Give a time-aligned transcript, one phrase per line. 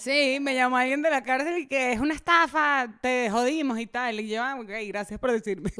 [0.00, 3.86] Sí, me llamó alguien de la cárcel y que es una estafa, te jodimos y
[3.88, 4.20] tal.
[4.20, 5.72] Y yo, ah, ok, gracias por decirme.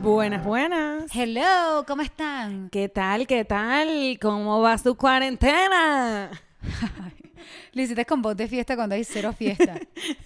[0.00, 1.10] Buenas, buenas.
[1.12, 2.70] Hello, ¿cómo están?
[2.70, 3.26] ¿Qué tal?
[3.26, 4.16] ¿Qué tal?
[4.22, 6.30] ¿Cómo va su cuarentena?
[7.72, 9.78] Hiciste con voz de fiesta cuando hay cero fiesta.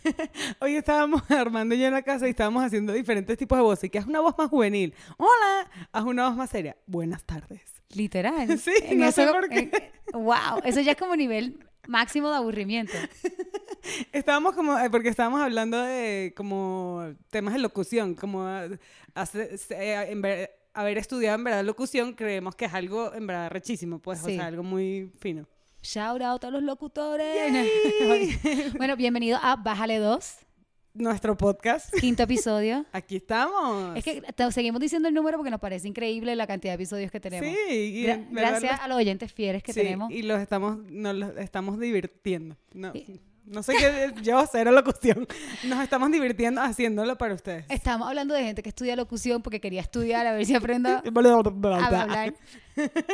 [0.61, 3.91] Hoy estábamos Armando y yo en la casa y estábamos haciendo diferentes tipos de voces.
[3.91, 4.95] Que es una voz más juvenil.
[5.17, 5.71] Hola.
[5.93, 6.77] Haz una voz más seria.
[6.87, 7.63] Buenas tardes.
[7.95, 8.59] Literal.
[8.59, 9.71] Sí, no sé por qué.
[10.13, 12.95] en- wow, eso ya es como nivel máximo de aburrimiento.
[14.13, 18.79] Estábamos como, eh, porque estábamos hablando de como temas de locución, como eh,
[19.15, 23.51] hace- eh, en ver- haber estudiado en verdad locución, creemos que es algo en verdad
[23.51, 25.47] rechísimo, pues, o sea, algo muy fino.
[25.85, 27.53] Shout out a los locutores.
[28.79, 30.37] bueno, bienvenido a Bájale 2,
[30.95, 32.87] Nuestro podcast, quinto episodio.
[32.93, 33.95] aquí estamos.
[33.95, 37.21] Es que seguimos diciendo el número porque nos parece increíble la cantidad de episodios que
[37.21, 37.47] tenemos.
[37.69, 40.11] Sí, y Gra- gracias los- a los oyentes fieles que sí, tenemos.
[40.11, 42.57] y los estamos, nos los estamos divirtiendo.
[42.73, 43.21] No, Sí.
[43.45, 45.27] no sé qué, yo cero locución.
[45.65, 47.67] Nos estamos divirtiendo haciéndolo para ustedes.
[47.69, 51.03] Estamos hablando de gente que estudia locución porque quería estudiar a ver si aprendo a
[51.85, 52.35] hablar.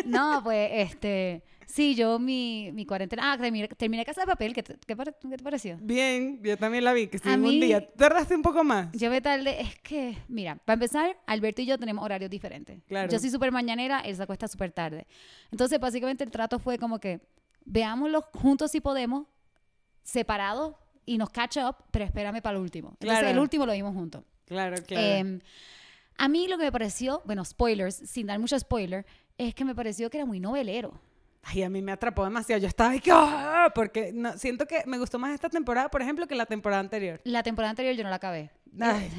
[0.07, 4.63] No, pues, este, sí, yo mi, mi cuarentena, ah, terminé, terminé Casa de Papel, ¿qué
[4.63, 5.79] te, qué qué te pareció?
[5.81, 7.89] Bien, yo también la vi, que A un día.
[7.95, 8.89] Tardaste un poco más.
[8.93, 12.83] Yo me tardé, es que, mira, para empezar, Alberto y yo tenemos horarios diferentes.
[12.87, 13.11] Claro.
[13.11, 15.07] Yo soy súper mañanera, él se acuesta súper tarde.
[15.51, 17.21] Entonces, básicamente el trato fue como que
[17.65, 19.27] veámoslo juntos si podemos,
[20.03, 20.75] separados,
[21.07, 22.91] y nos catch up, pero espérame para el último.
[22.91, 23.29] Entonces, Claro.
[23.29, 24.23] el último lo vimos juntos.
[24.45, 25.07] Claro, claro.
[25.07, 25.41] Em,
[26.17, 29.07] a mí lo que me pareció, bueno, spoilers, sin dar mucho spoiler,
[29.39, 31.01] es que me pareció que era muy novelero.
[31.43, 32.61] Ay, a mí me atrapó demasiado.
[32.61, 33.73] Yo estaba ahí, que, ¡ah!
[33.75, 37.21] porque no, siento que me gustó más esta temporada, por ejemplo, que la temporada anterior.
[37.25, 38.51] La temporada anterior yo no la acabé.
[38.79, 39.11] Ay,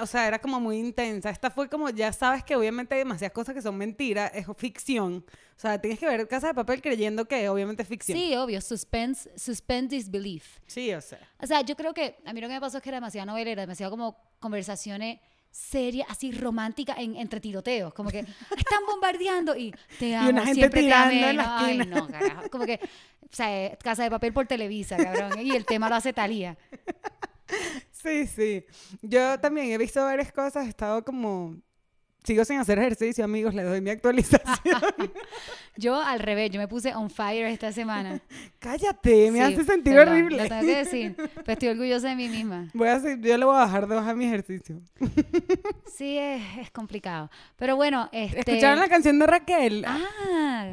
[0.00, 1.30] o sea, era como muy intensa.
[1.30, 5.24] Esta fue como, ya sabes que obviamente hay demasiadas cosas que son mentiras, es ficción.
[5.56, 8.18] O sea, tienes que ver Casa de Papel creyendo que obviamente es ficción.
[8.18, 10.58] Sí, obvio, suspense, suspense disbelief.
[10.66, 11.20] Sí, o sea.
[11.40, 13.26] O sea, yo creo que a mí lo que me pasó es que era demasiado
[13.26, 17.92] novelera, demasiado como conversaciones serias, así románticas en, entre tiroteos.
[17.94, 18.20] Como que
[18.56, 21.30] están bombardeando y te amo, una gente siempre te amé.
[21.30, 22.50] en la Ay, no, carajo.
[22.50, 22.80] Como que,
[23.22, 25.40] o sea, eh, Casa de Papel por Televisa, cabrón.
[25.40, 26.56] Y el tema lo hace Talía.
[27.92, 28.64] Sí, sí.
[29.02, 31.56] Yo también he visto varias cosas, he estado como...
[32.22, 34.80] Sigo sin hacer ejercicio, amigos, les doy mi actualización.
[35.76, 38.20] Yo al revés, yo me puse on fire esta semana.
[38.58, 40.36] Cállate, me Sí, hace sentir perdón, horrible.
[40.42, 41.16] Lo tengo que decir.
[41.16, 42.68] Pues estoy orgullosa de mí misma.
[42.74, 44.80] Voy a hacer- yo le voy a bajar dos a mi ejercicio.
[45.96, 47.30] Sí, es, es complicado.
[47.56, 48.40] Pero bueno, este...
[48.40, 49.84] ¿Escucharon la canción de Raquel?
[49.86, 50.66] Ah,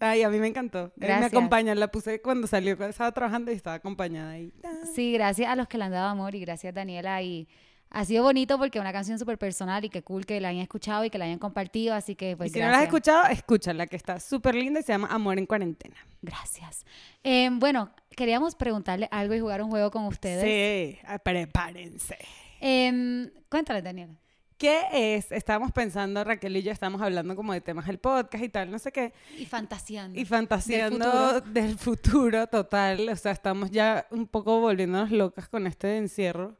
[0.00, 0.86] Ay, a mí me encantó.
[0.86, 1.32] Eh, Me Gracias.
[1.32, 4.50] acompaña, la puse cuando salió, estaba trabajando y estaba acompañada ahí.
[4.94, 7.48] sí, gracias a los que le han dado amor y gracias Daniela y
[7.94, 10.62] ha sido bonito porque es una canción súper personal y qué cool que la hayan
[10.62, 13.26] escuchado y que la hayan compartido, así que pues y si no la has escuchado,
[13.28, 15.94] escúchala, que está súper linda y se llama Amor en Cuarentena.
[16.20, 16.84] Gracias.
[17.22, 20.42] Eh, bueno, queríamos preguntarle algo y jugar un juego con ustedes.
[20.42, 22.18] Sí, ah, prepárense.
[22.60, 24.14] Em, cuéntale, Daniela.
[24.58, 25.30] ¿Qué es?
[25.30, 28.80] Estábamos pensando, Raquel y yo estábamos hablando como de temas del podcast y tal, no
[28.80, 29.12] sé qué.
[29.38, 30.18] Y fantaseando.
[30.18, 31.40] Y fantaseando futuro.
[31.52, 33.08] del futuro total.
[33.08, 36.56] O sea, estamos ya un poco volviéndonos locas con este encierro.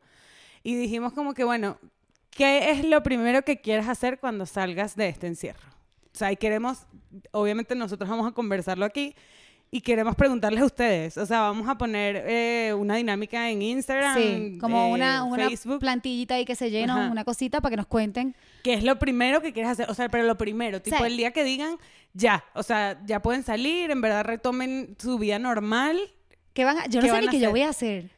[0.64, 1.78] Y dijimos como que, bueno,
[2.30, 5.68] ¿qué es lo primero que quieres hacer cuando salgas de este encierro?
[6.12, 6.86] O sea, y queremos,
[7.30, 9.14] obviamente nosotros vamos a conversarlo aquí
[9.70, 11.18] y queremos preguntarles a ustedes.
[11.18, 15.48] O sea, vamos a poner eh, una dinámica en Instagram, Sí, como eh, una, una
[15.48, 15.80] Facebook.
[15.80, 17.10] plantillita ahí que se llena, Ajá.
[17.12, 18.34] una cosita para que nos cuenten.
[18.62, 19.90] ¿Qué es lo primero que quieres hacer?
[19.90, 21.76] O sea, pero lo primero, tipo sea- el día que digan,
[22.14, 25.98] ya, o sea, ya pueden salir, en verdad retomen su vida normal.
[26.54, 28.10] ¿Qué van a- yo no ¿Qué sé ni qué yo voy a hacer.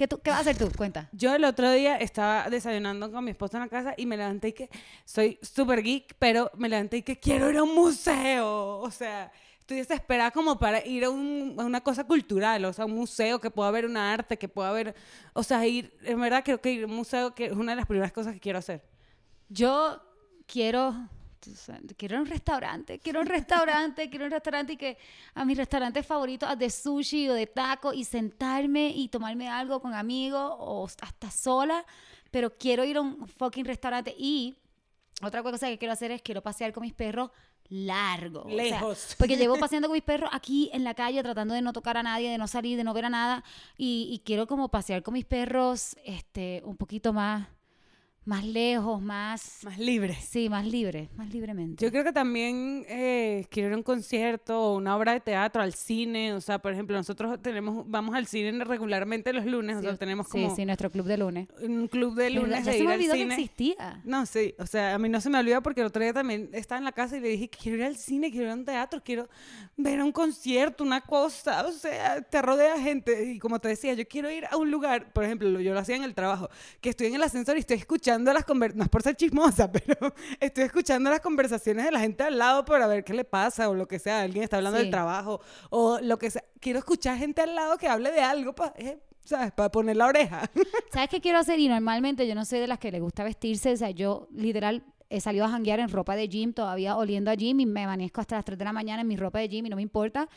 [0.00, 0.70] ¿Qué, tú, ¿Qué vas a hacer tú?
[0.74, 1.10] Cuenta.
[1.12, 4.48] Yo el otro día estaba desayunando con mi esposo en la casa y me levanté
[4.48, 4.70] y que
[5.04, 8.78] soy súper geek, pero me levanté y que quiero ir a un museo.
[8.78, 12.86] O sea, estoy desesperada como para ir a, un- a una cosa cultural, o sea,
[12.86, 14.94] un museo que pueda haber una arte, que pueda haber,
[15.34, 17.76] o sea, ir, en verdad creo que ir a un museo que es una de
[17.76, 18.82] las primeras cosas que quiero hacer.
[19.50, 20.00] Yo
[20.46, 20.94] quiero,
[21.96, 24.98] quiero un restaurante, quiero un restaurante, quiero un restaurante y que
[25.34, 29.94] a mis restaurantes favoritos de sushi o de taco y sentarme y tomarme algo con
[29.94, 31.84] amigos o hasta sola,
[32.30, 34.56] pero quiero ir a un fucking restaurante y
[35.22, 37.30] otra cosa que quiero hacer es quiero pasear con mis perros
[37.68, 38.40] largo.
[38.42, 39.14] o sea, Lejos.
[39.16, 42.02] porque llevo paseando con mis perros aquí en la calle tratando de no tocar a
[42.02, 43.44] nadie, de no salir, de no ver a nada
[43.76, 47.48] y, y quiero como pasear con mis perros este un poquito más
[48.30, 49.58] más lejos, más...
[49.64, 50.14] Más libre.
[50.14, 51.84] Sí, más libre, más libremente.
[51.84, 55.60] Yo creo que también eh, quiero ir a un concierto o una obra de teatro,
[55.60, 56.32] al cine.
[56.34, 59.78] O sea, por ejemplo, nosotros tenemos, vamos al cine regularmente los lunes.
[59.78, 61.48] o sea, tenemos como Sí, sí, nuestro club de lunes.
[61.60, 64.00] un club de lunes ya de se ir me al olvidó que existía.
[64.04, 66.50] No, sí, o sea, a mí no se me olvida porque el otro día también
[66.52, 68.54] estaba en la casa y le dije que quiero ir al cine, quiero ir a
[68.54, 69.28] un teatro, quiero
[69.76, 74.06] ver un concierto, una cosa, o sea, te rodea gente y como te decía, yo
[74.06, 76.48] quiero ir a un lugar, por ejemplo, yo lo hacía en el trabajo,
[76.80, 79.70] que estoy en el ascensor y estoy escuchando las conversaciones, no es por ser chismosa,
[79.72, 83.68] pero estoy escuchando las conversaciones de la gente al lado para ver qué le pasa
[83.68, 84.84] o lo que sea, alguien está hablando Sí.
[84.84, 85.40] del trabajo
[85.70, 88.98] o lo que sea, quiero escuchar gente al lado que hable de algo, pa- eh,
[89.24, 89.52] ¿sabes?
[89.52, 90.42] Para poner la oreja.
[90.92, 91.58] ¿Sabes qué quiero hacer?
[91.58, 93.72] Y normalmente yo no soy de las que le gusta vestirse.
[93.72, 97.34] O sea, yo literal he salido a janguear en ropa de gym, todavía oliendo a
[97.34, 99.66] gym y me amanezco hasta las 3 de la mañana en mi ropa de gym
[99.66, 100.28] y no me importa.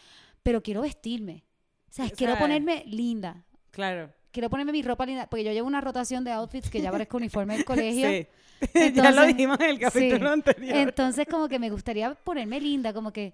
[0.43, 1.43] Pero quiero vestirme.
[1.89, 3.45] O sea, quiero ponerme linda.
[3.71, 4.11] Claro.
[4.33, 5.27] Quiero ponerme mi ropa linda.
[5.29, 8.09] Porque yo llevo una rotación de outfits que ya parezco uniforme del colegio.
[8.09, 8.27] Sí.
[8.73, 10.33] ya lo Entonces, dijimos en el capítulo sí.
[10.33, 10.75] anterior.
[10.77, 13.33] Entonces, como que me gustaría ponerme linda, como que,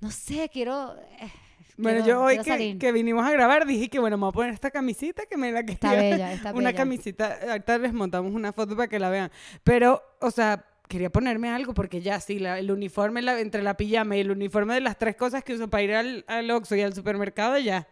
[0.00, 0.96] no sé, quiero.
[1.20, 1.30] eh,
[1.76, 4.32] Bueno, quiero- yo hoy que, que vinimos a grabar dije que bueno, me voy a
[4.32, 5.74] poner esta camisita que me la quería.
[5.74, 6.74] Está bella, está Una bella.
[6.76, 9.30] camisita, ahorita les montamos una foto para que la vean.
[9.64, 13.76] Pero, o sea, quería ponerme algo porque ya sí, la- el uniforme la- entre la
[13.76, 16.76] pijama y el uniforme de las tres cosas que uso para ir al, al Oxxo
[16.76, 17.88] y al supermercado ya.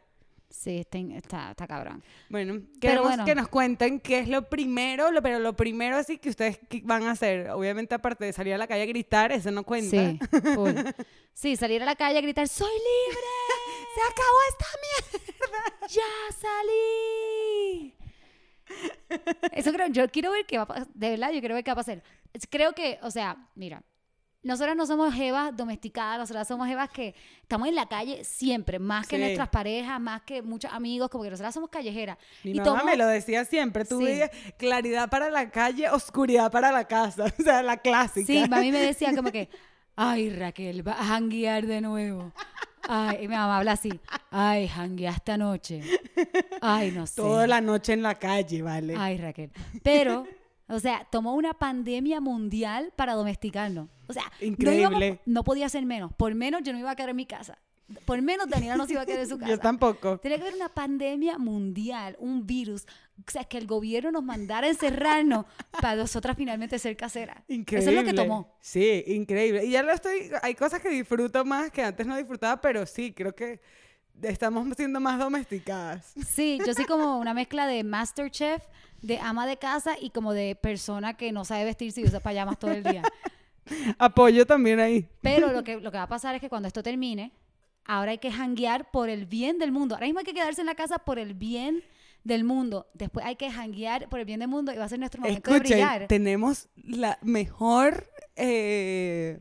[0.51, 2.03] Sí, está, está, está cabrón.
[2.29, 3.25] Bueno, queremos bueno.
[3.25, 7.05] que nos cuenten qué es lo primero, lo, pero lo primero así que ustedes van
[7.05, 7.51] a hacer.
[7.51, 9.91] Obviamente, aparte de salir a la calle a gritar, eso no cuenta.
[9.91, 10.19] Sí.
[11.33, 13.27] Sí, salir a la calle a gritar, ¡Soy libre!
[13.95, 15.87] ¡Se acabó esta mierda!
[15.89, 17.95] ¡Ya salí!
[19.53, 21.71] Eso creo, yo quiero ver qué va a pasar, de verdad, yo quiero ver qué
[21.71, 22.03] va a pasar.
[22.51, 23.83] Creo que, o sea, mira,
[24.43, 29.07] nosotras no somos jevas domesticadas, nosotras somos jevas que estamos en la calle siempre, más
[29.07, 29.23] que Sí.
[29.23, 32.17] nuestras parejas, más que muchos amigos, como que nosotras somos callejeras.
[32.45, 34.05] Mi Y mamá tomo- me lo decía siempre, tú Sí.
[34.05, 38.27] veías claridad para la calle, oscuridad para la casa, o sea, la clásica.
[38.27, 39.49] Sí, mami me decía como que,
[39.97, 42.33] ay Raquel, va a janguear de nuevo.
[42.89, 44.01] Ay, y mi mamá habla así,
[44.31, 45.83] ay, janguea esta noche.
[46.63, 47.17] Ay, no sé.
[47.17, 48.95] Toda la noche en la calle, ¿vale?
[48.99, 49.51] Ay, Raquel.
[49.83, 50.25] Pero,
[50.71, 53.89] o sea, tomó una pandemia mundial para domesticarnos.
[54.07, 55.07] O sea, no, Increíble.
[55.07, 56.13] íbamos- no podía ser menos.
[56.15, 57.59] Por menos yo no iba a quedar en mi casa.
[58.05, 59.51] Por menos Daniela no se iba a quedar en su casa.
[59.51, 60.19] Yo tampoco.
[60.19, 62.87] Tenía que haber una pandemia mundial, un virus.
[63.27, 67.37] O sea, que el gobierno nos mandara a encerrarnos para nosotras finalmente ser caseras.
[67.49, 67.83] Increíble.
[67.83, 68.57] Eso es lo que tomó.
[68.61, 69.65] Sí, increíble.
[69.65, 73.13] Y ya lo estoy, hay cosas que disfruto más que antes no disfrutaba, pero sí,
[73.13, 73.61] creo que
[74.23, 76.13] estamos siendo más domesticadas.
[76.27, 78.63] Sí, yo soy como una mezcla de Masterchef,
[79.03, 82.59] de ama de casa y como de persona que no sabe vestirse y usa payamas
[82.59, 83.03] todo el día.
[83.99, 85.09] Apoyo también ahí.
[85.21, 87.33] Pero lo que, lo que va a pasar es que cuando esto termine,
[87.85, 89.95] ahora hay que janguear por el bien del mundo.
[89.95, 91.83] Ahora mismo hay que quedarse en la casa por el bien
[92.25, 92.87] del mundo.
[92.95, 95.51] Después hay que janguear por el bien del mundo y va a ser nuestro momento
[95.51, 96.07] de brillar.
[96.07, 99.41] tenemos la mejor, eh,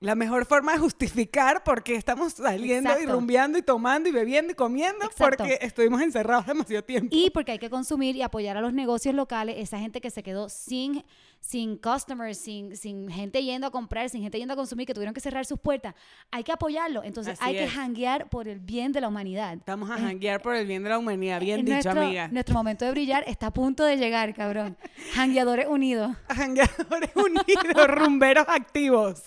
[0.00, 4.52] la mejor forma de justificar por qué estamos saliendo y rumbeando y tomando y bebiendo
[4.52, 5.38] y comiendo Exacto.
[5.38, 7.08] porque estuvimos encerrados demasiado tiempo.
[7.10, 10.22] Y porque hay que consumir y apoyar a los negocios locales, esa gente que se
[10.22, 11.04] quedó sin,
[11.40, 15.14] sin customers, sin, sin gente yendo a comprar, sin gente yendo a consumir, que tuvieron
[15.14, 15.94] que cerrar sus puertas.
[16.30, 17.02] Hay que apoyarlo.
[17.04, 17.72] Entonces Así hay que es.
[17.72, 19.54] janguear por el bien de la humanidad.
[19.54, 21.40] Estamos a janguear por el bien de la humanidad.
[21.40, 22.28] Bien Eh, dicho, nuestro, amiga.
[22.28, 24.76] Nuestro momento de brillar está a punto de llegar, cabrón.
[25.14, 26.14] Jangueadores unidos.
[26.28, 29.22] Jangueadores unidos, rumberos activos.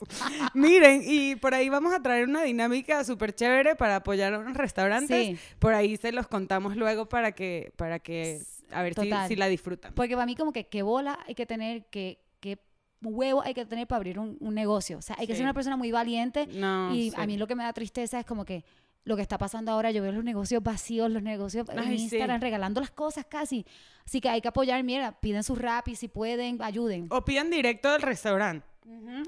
[0.53, 4.55] Miren, y por ahí vamos a traer una dinámica súper chévere para apoyar a unos
[4.55, 5.27] restaurantes.
[5.27, 5.37] Sí.
[5.59, 8.41] Por ahí se los contamos luego para que, para que
[8.73, 8.93] a ver
[9.27, 9.93] si, la disfrutan.
[9.93, 12.59] Porque para mí como que qué bola hay que tener, que qué
[13.01, 14.97] huevo hay que tener para abrir un, un negocio.
[14.97, 15.37] O sea, hay que Sí.
[15.37, 16.47] ser una persona muy valiente.
[16.47, 17.15] No, y sí.
[17.17, 18.63] a mí lo que me da tristeza es como que
[19.03, 22.03] lo que está pasando ahora, yo veo los negocios vacíos, los negocios en sí.
[22.03, 23.65] Instagram regalando las cosas casi.
[24.05, 27.07] Así que hay que apoyar, mira, piden sus rap y si pueden, ayuden.
[27.09, 28.67] O pidan directo del restaurante.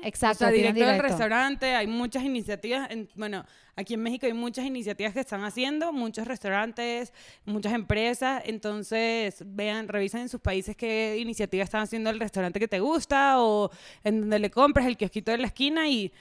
[0.03, 1.75] Exacto, o sea, directo, del restaurante.
[1.75, 2.89] Hay muchas iniciativas.
[2.91, 3.45] en- bueno,
[3.75, 7.13] aquí en México hay muchas iniciativas que están haciendo, muchos restaurantes,
[7.45, 8.41] muchas empresas.
[8.45, 13.41] Entonces, vean, revisen en sus países qué iniciativas están haciendo el restaurante que te gusta
[13.41, 13.69] o
[14.03, 16.11] en donde le compres el kiosquito de la esquina y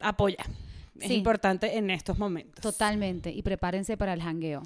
[0.00, 0.44] apoya.
[1.00, 1.14] Es Sí.
[1.14, 2.60] importante en estos momentos.
[2.62, 3.30] Totalmente.
[3.30, 4.62] Y prepárense para el jangueo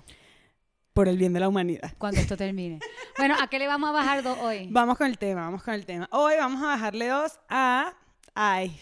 [0.93, 1.93] Por el bien de la humanidad.
[1.99, 2.79] cuando esto termine.
[3.19, 4.69] bueno, ¿a qué le vamos a bajar dos hoy?
[4.71, 6.09] Vamos con el tema, vamos con el tema.
[6.12, 7.95] Hoy vamos a bajarle dos a...
[8.35, 8.79] Ay,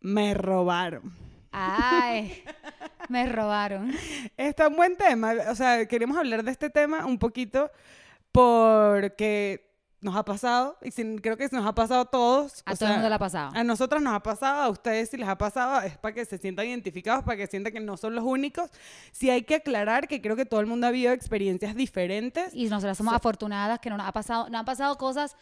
[0.00, 1.12] me robaron.
[1.52, 2.42] Ay,
[3.08, 3.92] me robaron.
[4.36, 5.32] Está un buen tema.
[5.50, 7.70] O sea, queremos hablar de este tema un poquito
[8.32, 9.66] porque
[10.00, 12.62] nos ha pasado, y sin- creo que nos ha pasado a todos.
[12.66, 13.50] A o todo el mundo le ha pasado.
[13.52, 16.38] A nosotras nos ha pasado, a ustedes si les ha pasado, es para que se
[16.38, 18.70] sientan identificados, para que sientan que no son los únicos.
[19.10, 22.54] Sí hay que aclarar que creo que todo el mundo ha vivido experiencias diferentes.
[22.54, 25.36] Y nosotras somos afortunadas que no nos ha pasado, nos han pasado cosas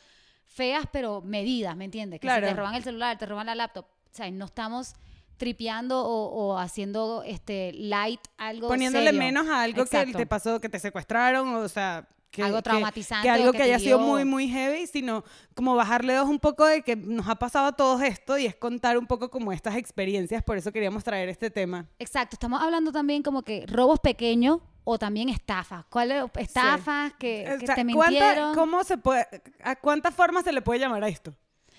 [0.56, 2.18] feas, pero medidas, ¿me entiendes?
[2.18, 2.46] Que Claro.
[2.48, 4.94] si te roban el celular, te roban la laptop, o sea, no estamos
[5.36, 9.20] tripeando o, o haciendo este light algo Poniéndole serio.
[9.20, 12.08] menos a algo que te pasó, que te secuestraron, o sea...
[12.30, 16.14] Que, Algo traumatizante Que, algo que que, haya sido muy, muy heavy, sino como bajarle
[16.14, 19.30] dos un poco de que nos ha pasado todo esto y es contar un poco
[19.30, 21.86] como estas experiencias, por eso queríamos traer este tema.
[21.98, 24.58] Exacto, estamos hablando también como que robos pequeños
[24.88, 25.84] o también estafas.
[25.90, 28.54] ¿Cuáles estafas que, O que sea, te ¿cuánta- mintieron?
[28.54, 29.26] ¿Cómo se puede,
[29.64, 31.34] a cuántas formas se le puede llamar a esto?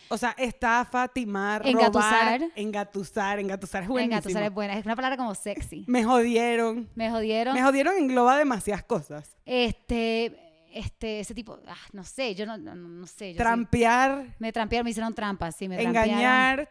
[0.10, 2.40] O sea, estafa, timar, Engatusar.
[2.42, 4.12] robar, engatusar, engatusar es buenísimo.
[4.18, 5.84] Venga, tú sabes buena, es una palabra como sexy.
[5.88, 6.90] Me jodieron.
[6.96, 7.54] Me jodieron.
[7.56, 9.36] Me jodieron engloba demasiadas cosas.
[9.46, 13.28] Este, este, ese tipo, ah, no sé, yo no, no, no sé.
[13.30, 16.68] yo sí- Trampear, me trampearon, me hicieron trampas, sí, me trampearon.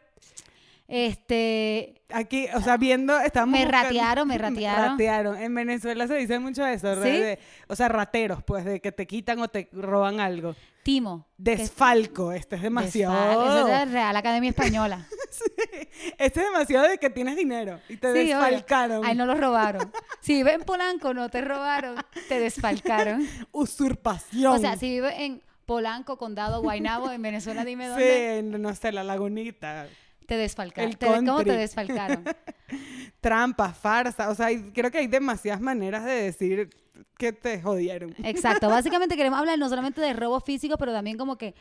[0.88, 4.90] Este, Aquí, o sea, viendo, estábamos Me buscando- ratearon, me ratearon.
[4.92, 5.36] ratearon.
[5.38, 7.10] En Venezuela se dice mucho eso, ¿Sí?
[7.10, 10.54] de- o sea, rateros, pues, de que te quitan o te roban algo.
[10.84, 11.26] timo.
[11.36, 13.12] Desfalco, este es demasiado.
[13.14, 15.06] Desfal- Eso es de Real Academia Española.
[16.18, 19.04] Este es demasiado de que tienes dinero y te Sí, desfalcaron.
[19.04, 19.90] Ay, no lo robaron.
[20.20, 21.96] Si vive en Polanco, no te robaron,
[22.28, 23.26] te desfalcaron.
[23.52, 24.52] Usurpación.
[24.54, 28.74] O sea, si vive en Polanco, Condado, Guaynabo, en Venezuela, dime Sí, dónde, en, no
[28.74, 29.88] sé, la lagunita.
[30.26, 30.90] Te desfalcaron.
[30.90, 32.24] el Te- ¿Cómo te desfalcaron?
[33.20, 34.28] Trampa, farsa.
[34.30, 36.70] O sea, creo que hay demasiadas maneras de decir
[37.18, 38.14] que te jodieron.
[38.24, 38.68] Exacto.
[38.70, 41.54] Básicamente queremos hablar no solamente de robos físicos, pero también como que,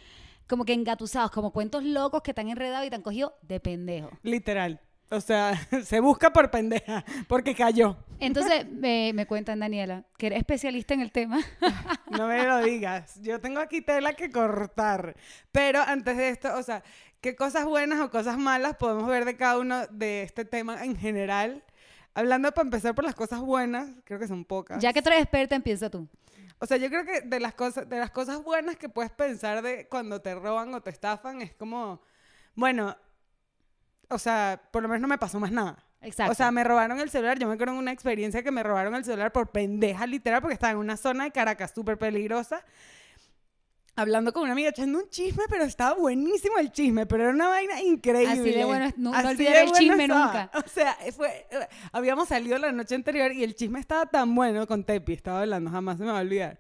[0.48, 3.60] como que engatusados, como cuentos locos que te han enredado y te han cogido de
[3.60, 4.12] pendejo.
[4.24, 4.80] Literal.
[5.12, 5.54] O sea,
[5.84, 7.96] se busca por pendeja, porque cayó.
[8.20, 11.40] Entonces me, me cuentan, Daniela, que eres especialista en el tema.
[12.10, 13.22] No me lo digas.
[13.22, 15.16] Yo tengo aquí tela que cortar.
[15.52, 16.84] Pero antes de esto, o sea,
[17.26, 20.96] ¿qué cosas buenas o cosas malas podemos ver de cada uno de este tema en
[20.96, 21.64] general?
[22.14, 24.80] Hablando para empezar por las cosas buenas, creo que son pocas.
[24.80, 26.08] Ya que tú eres experta, empieza tú.
[26.60, 29.64] O sea, yo creo que de las cosas, de las cosas buenas que puedes pensar
[29.64, 32.00] de cuando te roban o te estafan es como,
[32.54, 32.96] bueno,
[34.08, 35.84] o sea, por lo menos no me pasó más nada.
[36.02, 36.32] Exacto.
[36.32, 37.40] O sea, me robaron el celular.
[37.40, 40.54] Yo me acuerdo de una experiencia que me robaron el celular por pendeja, literal, porque
[40.54, 42.64] estaba en una zona de Caracas súper peligrosa.
[43.98, 47.48] Hablando con una amiga, echando un chisme, pero estaba buenísimo el chisme, pero era una
[47.48, 48.34] vaina increíble.
[48.34, 50.26] Así de bueno no- no olvidar el chisme estaba.
[50.26, 50.52] nunca.
[50.66, 54.68] O sea, fue, eh, habíamos salido la noche anterior y el chisme estaba tan bueno
[54.68, 56.60] con Tepi, estaba hablando, jamás se me va a olvidar.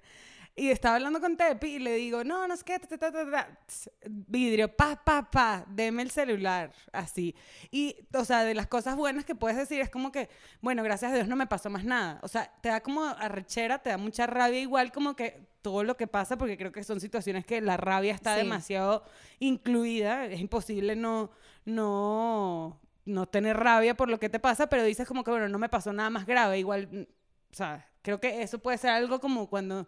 [0.57, 3.12] Y estaba hablando con Tepi y le digo, no, no es que, ta, ta, ta,
[3.12, 3.59] ta, ta".
[3.67, 7.35] Tss, vidrio, pa, pa, pa, deme el celular, así.
[7.71, 10.29] Y, o sea, de las cosas buenas que puedes decir es como que,
[10.62, 12.19] bueno, gracias a Dios no me pasó más nada.
[12.24, 15.97] O sea, te da como arrechera, te da mucha rabia, igual como que todo lo
[15.97, 18.43] que pasa, porque creo que son situaciones que la rabia está Sí.
[18.43, 19.03] demasiado
[19.39, 21.31] incluida, es imposible no,
[21.65, 25.59] no, no tener rabia por lo que te pasa, pero dices como que, bueno, no
[25.59, 29.19] me pasó nada más grave, igual, mm, o sea, creo que eso puede ser algo
[29.19, 29.88] como cuando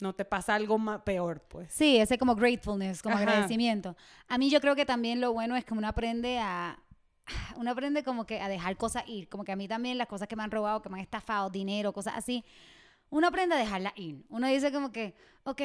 [0.00, 1.72] no te pasa algo más peor, pues.
[1.72, 3.24] Sí, ese como gratefulness, como Ajá.
[3.24, 3.96] agradecimiento.
[4.28, 6.78] A mí yo creo que también lo bueno es que uno aprende a
[7.56, 10.28] uno aprende como que a dejar cosas ir, como que a mí también las cosas
[10.28, 12.44] que me han robado, que me han estafado, dinero, cosas así,
[13.10, 14.24] uno aprende a dejarlas ir.
[14.28, 15.62] Uno dice como que, ok,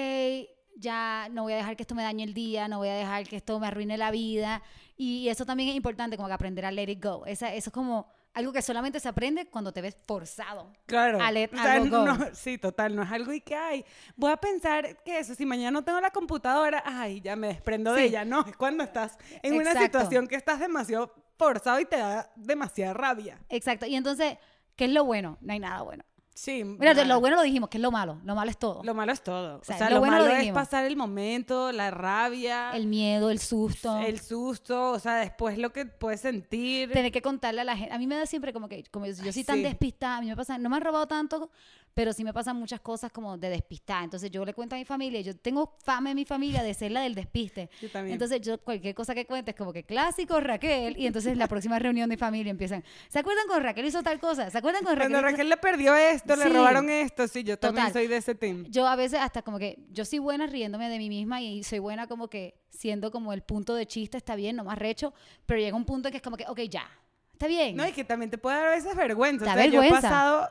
[0.77, 3.27] ya no voy a dejar que esto me dañe el día, no voy a dejar
[3.27, 4.61] que esto me arruine la vida.
[4.95, 7.25] Y eso también es importante, como que aprender a let it go.
[7.25, 10.71] Esa, eso es como algo que solamente se aprende cuando te ves forzado.
[10.85, 11.19] Claro.
[11.21, 12.05] A O sea, algo go.
[12.05, 13.85] no- sí, total, no es algo y que, ay,
[14.15, 17.93] voy a pensar que eso, si mañana no tengo la computadora, ay, ya me desprendo
[17.93, 18.23] de ella.
[18.25, 22.93] No, es cuando estás en una situación que estás demasiado forzado y te da demasiada
[22.93, 23.39] rabia.
[23.50, 23.85] Exacto.
[23.85, 24.38] Y entonces,
[24.75, 25.38] ¿qué es lo bueno?
[25.41, 26.03] No hay nada bueno.
[26.41, 26.63] Sí.
[26.63, 28.19] Mira, lo bueno lo dijimos, que es lo malo.
[28.24, 28.81] Lo malo es todo.
[28.83, 29.60] Lo malo es todo.
[29.60, 30.60] O sea, sea, lo lo, bueno lo malo es dijimos.
[30.60, 34.00] pasar el momento, la rabia, el miedo, el susto.
[34.00, 36.91] el susto, o sea, después lo que puedes sentir.
[36.91, 37.93] Tener que contarle a la gente.
[37.93, 39.62] A mí me da siempre como que, como yo yo soy tan sí.
[39.62, 41.51] despistada, a mí me pasa, no me han robado tanto,
[41.93, 44.03] pero sí me pasan muchas cosas como de despistada.
[44.03, 46.91] Entonces yo le cuento a mi familia, yo tengo fama en mi familia de ser
[46.91, 47.69] la del despiste.
[47.81, 48.13] Yo también.
[48.13, 51.79] Entonces yo cualquier cosa que cuente es como que clásico Raquel y entonces la próxima
[51.79, 54.50] reunión de familia empiezan, ¿se acuerdan con Raquel hizo tal cosa?
[54.50, 55.12] ¿Se acuerdan con Raquel?
[55.12, 56.50] Cuando Raquel le perdió esto, le Sí.
[56.50, 58.01] robaron esto, sí, yo también Total.
[58.01, 58.65] soy de ese team.
[58.69, 61.79] Yo a veces hasta como que, yo soy buena riéndome de mí misma y soy
[61.79, 65.13] buena como que siendo como el punto de chiste, está bien, no más recho,
[65.45, 66.89] pero llega un punto en que es como que, ok, ya,
[67.33, 67.75] está bien.
[67.75, 69.45] No, y que también te puede dar a veces vergüenza.
[69.45, 70.01] Da o sea, yo he vergüenza.
[70.10, 70.50] pasado...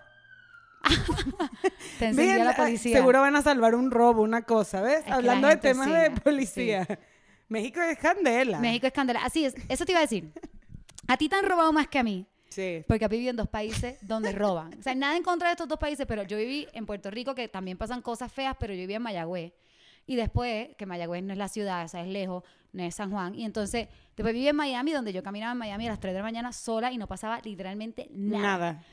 [1.99, 2.97] Te la ah, policía.
[2.97, 5.05] Seguro van a salvar un robo, una cosa, ¿ves?
[5.07, 6.21] Hablando la de temas sí, de sí.
[6.23, 6.87] policía.
[7.49, 8.59] México es candela.
[8.61, 9.25] México es candela.
[9.25, 10.33] Así es, eso te iba a decir.
[11.09, 12.85] A ti te han robado más que a mí, Sí.
[12.89, 14.73] porque has vivido en dos países donde roban.
[14.79, 17.35] O sea, nada en contra de estos dos países, pero yo viví en Puerto Rico,
[17.35, 19.53] que también pasan cosas feas, pero yo vivía en Mayagüez.
[20.07, 23.11] Y después, que Mayagüez no es la ciudad, o sea, es lejos, no es San
[23.11, 23.35] Juan.
[23.35, 26.19] Y entonces, después viví en Miami, donde yo caminaba en Miami a las 3 de
[26.19, 28.43] la mañana sola y no pasaba literalmente nada.
[28.43, 28.85] Nada.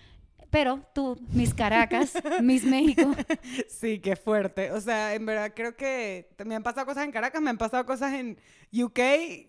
[0.50, 3.12] Pero tú, Miss Caracas, Miss México.
[3.68, 4.72] Sí, qué fuerte.
[4.72, 7.86] O sea, en verdad creo que me han pasado cosas en Caracas, me han pasado
[7.86, 8.38] cosas en
[8.72, 9.00] UK,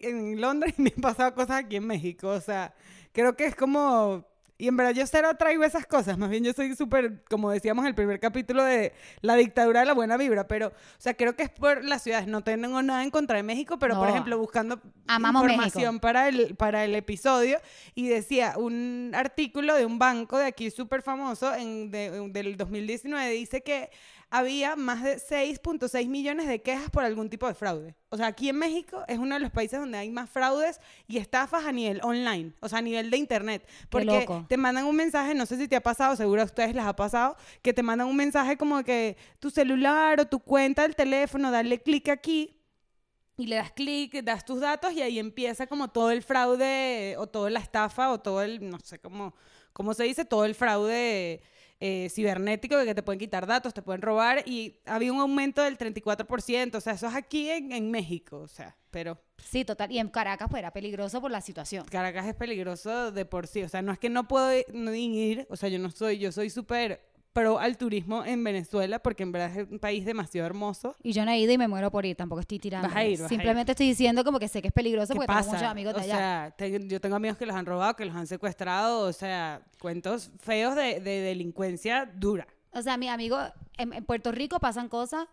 [0.01, 2.29] en Londres y me han pasado cosas aquí en México.
[2.29, 2.75] O sea,
[3.13, 4.25] creo que es como
[4.61, 7.85] y en verdad yo cero traigo esas cosas, más bien yo soy súper, como decíamos
[7.85, 11.37] en el primer capítulo de la dictadura de la buena vibra, pero, o sea, creo
[11.37, 14.37] que es por las ciudades, no tengo nada en contra de México, pero por ejemplo
[14.39, 17.59] buscando Amamos información para el, para el episodio
[17.95, 23.31] y decía un artículo de un banco de aquí súper famoso en, de- del 2019,
[23.31, 23.91] dice que
[24.31, 27.95] había más de 6.6 millones de quejas por algún tipo de fraude.
[28.11, 31.19] O sea, aquí en México es uno de los países donde hay más fraudes y
[31.19, 33.67] estafas a nivel online, o sea, a nivel de internet.
[33.89, 36.85] Porque te mandan un mensaje, no sé si te ha pasado, seguro a ustedes les
[36.85, 40.95] ha pasado, que te mandan un mensaje como que tu celular o tu cuenta del
[40.95, 42.55] teléfono, dale clic aquí
[43.39, 47.29] y le das clic, das tus datos y ahí empieza como todo el fraude o
[47.29, 49.35] toda la estafa o todo el, no sé cómo,
[49.73, 51.41] cómo se dice, todo el fraude
[51.81, 55.63] eh, cibernético de que te pueden quitar datos, te pueden robar y había un aumento
[55.63, 59.93] del 34%, o sea, eso es aquí en, en México, o sea, pero Sí, total.
[59.93, 61.85] Y en Caracas, pues era peligroso por la situación.
[61.87, 64.93] Caracas es peligroso de por sí, o sea, no es que no puedo i- no
[64.93, 67.01] ir, o sea, yo no soy, yo soy súper
[67.33, 70.97] pro al turismo en Venezuela porque en verdad es un país demasiado hermoso.
[71.03, 72.89] Y yo no he ido y me muero por ir, tampoco estoy tirando.
[72.89, 75.19] Vas a ir, vas a Simplemente estoy diciendo como que sé que es peligroso ¿Qué
[75.19, 75.51] porque tengo pasa?
[75.53, 76.17] muchos amigos de o allá.
[76.17, 79.63] sea, te- yo tengo amigos que los han robado, que los han secuestrado, o sea,
[79.81, 82.47] cuentos feos de, de delincuencia dura.
[82.73, 83.39] O sea, mi amigo,
[83.77, 85.27] en, en Puerto Rico pasan cosas,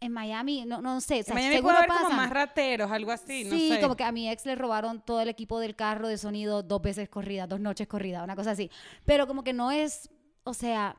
[0.00, 2.16] en Miami, no, no sé, o sea, en Miami seguro puede haber como pasan.
[2.16, 3.80] más rateros, algo así, no sí, sé.
[3.80, 6.82] como que a mi ex le robaron todo el equipo del carro de sonido dos
[6.82, 8.70] veces corrida, dos noches corrida, una cosa así.
[9.06, 10.10] Pero como que no es,
[10.44, 10.96] o sea,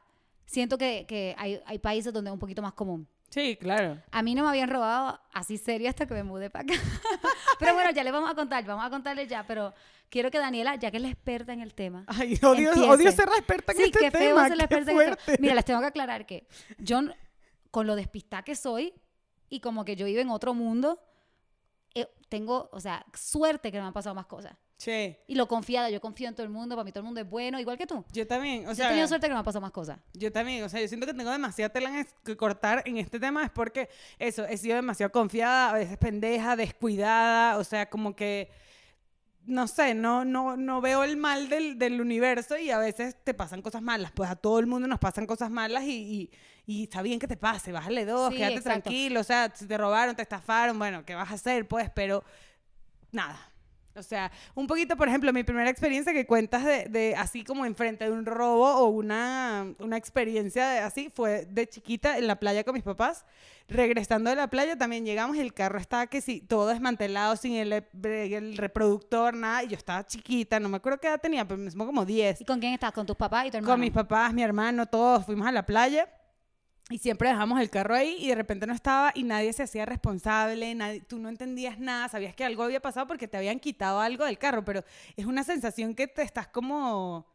[0.47, 3.07] siento que, que hay, hay países donde es un poquito más común.
[3.29, 4.01] Sí, claro.
[4.09, 6.73] A mí no me habían robado así serio hasta que me mudé para acá.
[7.59, 9.73] pero bueno, ya le vamos a contar, vamos a contarle ya, pero
[10.09, 12.05] quiero que Daniela, ya que es la experta en el tema.
[12.07, 12.73] Ay, odio,
[13.11, 15.03] ser la experta en Sí, este qué feo tema, ser la qué experta en el
[15.03, 15.17] tema.
[15.17, 15.41] fuerte.
[15.41, 17.01] Mira, les tengo que aclarar que yo,
[17.69, 18.93] con lo despistada que soy
[19.49, 21.01] y como que yo vivo en otro mundo,
[21.95, 24.55] eh, tengo, o sea, suerte que no me han pasado más cosas.
[24.85, 27.29] Y lo confiada, yo confío en todo el mundo, para mí todo el mundo es
[27.29, 28.05] bueno, igual que tú.
[28.13, 29.99] yo también, o yo he tenido suerte que no me han pasado más cosas.
[30.13, 33.43] Yo también, o sea, yo siento que tengo demasiada tela que cortar en este tema,
[33.43, 38.49] es porque eso, he sido demasiado confiada, a veces pendeja, descuidada, o sea, como que,
[39.45, 43.33] no sé, no, no, no veo el mal del, del universo y a veces te
[43.33, 46.29] pasan cosas malas, pues a todo el mundo nos pasan cosas malas y,
[46.67, 48.81] y, y está bien que te pase, bájale dos, Sí, quédate exacto.
[48.83, 51.67] tranquilo, o sea, si te robaron, te estafaron, bueno, ¿qué vas a hacer?
[51.67, 52.23] Pues, pero
[53.11, 53.46] nada.
[53.97, 57.65] O sea, un poquito, por ejemplo, mi primera experiencia que cuentas de, de así como
[57.65, 62.35] enfrente de un robo o una, una experiencia de así fue de chiquita en la
[62.39, 63.25] playa con mis papás.
[63.67, 67.53] Regresando de la playa también llegamos y el carro estaba que sí, todo desmantelado, sin
[67.53, 69.63] el, el reproductor, nada.
[69.63, 72.45] Y yo estaba chiquita, no me acuerdo qué edad tenía, pero mismo como 10 ¿Y
[72.45, 72.91] con quién estás?
[72.91, 73.73] ¿Con tus papás y tu hermano?
[73.73, 76.07] con mis papás, mi hermano, todos fuimos a la playa
[76.89, 79.85] y siempre dejamos el carro ahí y de repente no estaba y nadie se hacía
[79.85, 83.99] responsable, nadie- tú no entendías nada, sabías que algo había pasado porque te habían quitado
[83.99, 84.83] algo del carro, pero
[85.17, 87.25] es una sensación que te estás como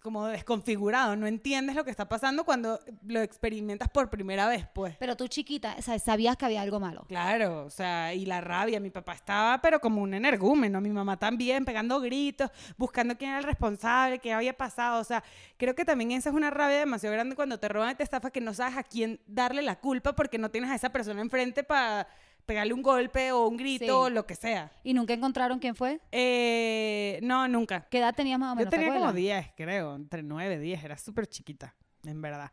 [0.00, 4.96] como desconfigurado, no entiendes lo que está pasando cuando lo experimentas por primera vez, pues.
[4.98, 7.04] Pero tú chiquita, o sea, sabías que había algo malo.
[7.08, 11.18] Claro, o sea, y la rabia, mi papá estaba, pero como un energúmeno, mi mamá
[11.18, 15.22] también, pegando gritos, buscando quién era el responsable, qué había pasado, o sea,
[15.56, 18.32] creo que también esa es una rabia demasiado grande cuando te roban y te estafas
[18.32, 21.62] que no sabes a quién darle la culpa porque no tienes a esa persona enfrente
[21.62, 22.08] para
[22.46, 23.90] pegarle un golpe o un grito Sí.
[23.90, 24.70] o lo que sea.
[24.82, 26.00] ¿Y nunca encontraron quién fue?
[26.12, 27.86] Eh, no, nunca.
[27.90, 28.70] ¿Qué edad tenías más o Yo menos?
[28.70, 29.16] ¿te tenía como acuerdas?
[29.16, 31.74] 10, creo, entre 9 y 10, era súper chiquita,
[32.04, 32.50] en verdad.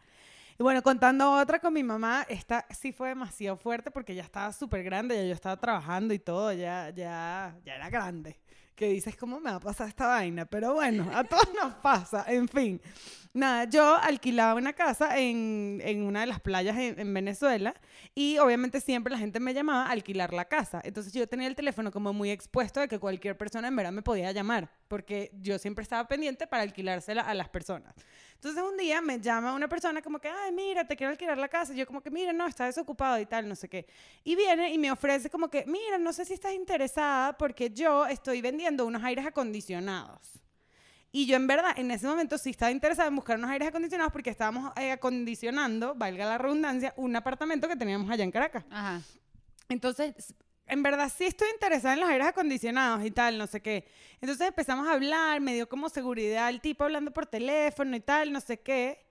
[0.60, 4.52] Y bueno, contando otra con mi mamá, esta sí fue demasiado fuerte porque ya estaba
[4.52, 8.40] súper grande, ya yo estaba trabajando y todo, ya, ya, ya era grande.
[8.78, 10.46] Que dices, ¿cómo me va a pasar esta vaina?
[10.46, 12.80] Pero bueno, a todos nos pasa, en fin.
[13.34, 17.74] Nada, yo alquilaba una casa en, en una de las playas en, en Venezuela
[18.14, 20.80] y obviamente siempre la gente me llamaba a alquilar la casa.
[20.84, 24.04] Entonces yo tenía el teléfono como muy expuesto de que cualquier persona en verdad me
[24.04, 27.94] podía llamar porque yo siempre estaba pendiente para alquilársela a las personas.
[28.36, 31.48] Entonces un día me llama una persona como que, ay, mira, te quiero alquilar la
[31.48, 31.74] casa.
[31.74, 33.88] Y yo como que, mira, no, está desocupado y tal, no sé qué.
[34.24, 38.06] Y viene y me ofrece como que, mira, no sé si estás interesada porque yo
[38.06, 40.40] estoy vendiendo unos aires acondicionados.
[41.12, 44.12] Y yo en verdad en ese momento sí estaba interesada en buscar unos aires acondicionados
[44.12, 48.66] porque estábamos eh, acondicionando, valga la redundancia, un apartamento que teníamos allá en Caracas.
[48.70, 49.02] Ajá.
[49.70, 50.36] Entonces,
[50.68, 53.88] en verdad sí estoy interesada en los aires acondicionados y tal, no sé qué.
[54.22, 58.32] Entonces empezamos a hablar, me dio como seguridad el tipo hablando por teléfono y tal,
[58.34, 59.07] no sé qué.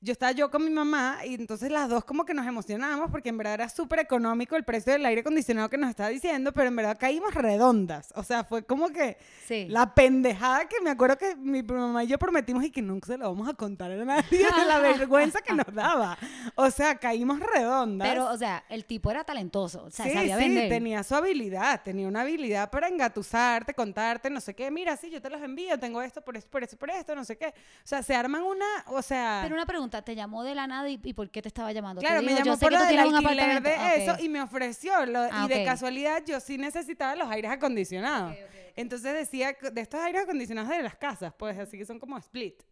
[0.00, 3.30] Yo estaba yo con mi mamá y entonces las dos como que nos emocionábamos porque
[3.30, 6.68] en verdad era súper económico el precio del aire acondicionado que nos estaba diciendo, pero
[6.68, 8.12] en verdad caímos redondas.
[8.14, 9.66] O sea, fue como que Sí.
[9.68, 13.16] la pendejada que me acuerdo que mi mamá y yo prometimos y que nunca se
[13.18, 16.18] lo vamos a contar a nadie de la vergüenza que nos daba.
[16.54, 18.08] O sea, caímos redondas.
[18.08, 19.84] Pero, o sea, el tipo era talentoso.
[19.84, 20.68] O sea, sí, sabía sí, vender.
[20.68, 25.20] tenía su habilidad, tenía una habilidad para engatusarte, contarte, no sé qué, mira, sí, yo
[25.22, 27.46] te los envío, tengo esto, por esto, por esto, por esto, no sé qué.
[27.48, 27.52] O
[27.86, 29.40] sea, se arman una, o sea...
[29.42, 32.00] Pero una pregunta, ¿te llamó de la nada y, y por qué te estaba llamando?
[32.00, 33.80] Claro, me llamó yo sé por que lo tú del alquiler de Ok.
[33.96, 35.06] eso y me ofreció.
[35.06, 35.64] lo- Ah, y de ok.
[35.64, 38.34] casualidad yo sí necesitaba los aires acondicionados.
[38.76, 42.18] Entonces decía, que de estos aires acondicionados de las casas, pues así que son como
[42.18, 42.62] split.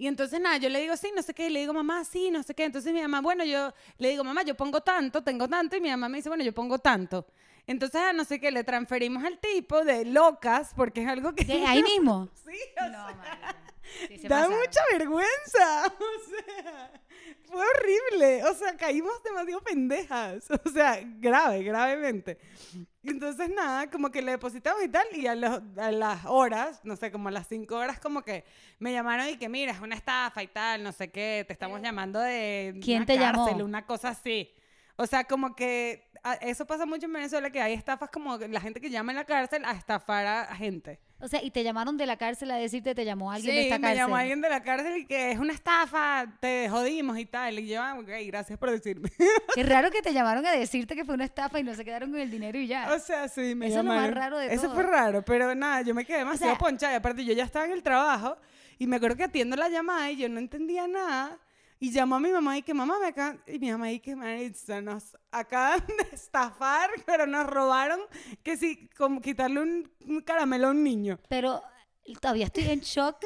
[0.00, 2.30] Y entonces nada, yo le digo sí, no sé qué, y le digo mamá, sí,
[2.30, 2.64] no sé qué.
[2.64, 5.90] Entonces mi mamá, bueno, yo le digo mamá, yo pongo tanto, tengo tanto, y mi
[5.90, 7.26] mamá me dice, bueno, yo pongo tanto.
[7.66, 11.44] Entonces, a no sé qué, le transferimos al tipo de locas, porque es algo que...
[11.44, 12.28] ¿De ahí mismo?
[12.46, 13.56] Sí, o No, marica.
[14.08, 15.94] Sí, da mucha vergüenza.
[15.98, 16.92] O sea,
[17.46, 18.44] fue horrible.
[18.44, 20.46] O sea, caímos demasiado pendejas.
[20.64, 22.38] O sea, grave, gravemente.
[23.02, 25.06] Entonces, nada, como que le depositamos y tal.
[25.14, 28.44] Y a, los- a las horas, no sé, como a las cinco horas, como que
[28.78, 31.44] me llamaron y que, mira, es una estafa y tal, no sé qué.
[31.46, 32.78] Te estamos llamando de.
[32.82, 33.46] ¿Quién una te llamó?
[33.46, 34.52] cárcel, Una cosa así.
[34.96, 36.07] O sea, como que
[36.40, 39.24] eso pasa mucho en Venezuela, que hay estafas como la gente que llama en la
[39.24, 40.98] cárcel a estafar a, gente.
[41.20, 43.62] O sea, y te llamaron de la cárcel a decirte, te llamó alguien sí, de
[43.64, 43.98] esta me cárcel.
[43.98, 47.58] llamó alguien de la cárcel y que es una estafa, te jodimos y tal.
[47.58, 49.10] Y yo, ah, ok, gracias por decirme.
[49.54, 52.10] Qué raro que te llamaron a decirte que fue una estafa y no se quedaron
[52.10, 52.92] con el dinero y ya.
[52.94, 54.14] o sea, sí, me Eso es lo más llamaron.
[54.16, 54.74] raro de Eso todo.
[54.74, 56.92] fue raro, pero nada, yo me quedé demasiado sea- ponchada.
[56.92, 58.36] Y aparte, yo ya estaba en el trabajo
[58.78, 61.36] y me acuerdo que atiendo la llamada y yo no entendía nada.
[61.80, 63.40] Y llamó a mi mamá y que mamá me acaban...
[63.46, 68.00] Y mi mamá y que Maritza, nos acaban de estafar, pero nos robaron
[68.42, 71.18] que sí, como quitarle un, un caramelo a un niño.
[71.28, 71.62] Pero
[72.20, 73.24] todavía estoy en shock.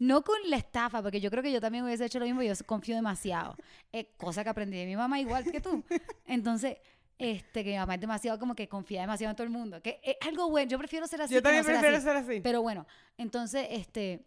[0.00, 2.54] No con la estafa, porque yo creo que yo también hubiese hecho lo mismo, yo
[2.66, 3.56] confío demasiado.
[3.92, 5.82] Eh, cosa que aprendí de mi mamá igual que tú.
[6.24, 6.76] Entonces,
[7.18, 9.82] este, que mi mamá es demasiado como que confía demasiado en todo el mundo.
[9.82, 11.34] Que es algo bueno, yo prefiero ser así.
[11.34, 12.04] yo también no ser prefiero así.
[12.04, 12.40] ser así.
[12.40, 14.24] Pero bueno, entonces, este,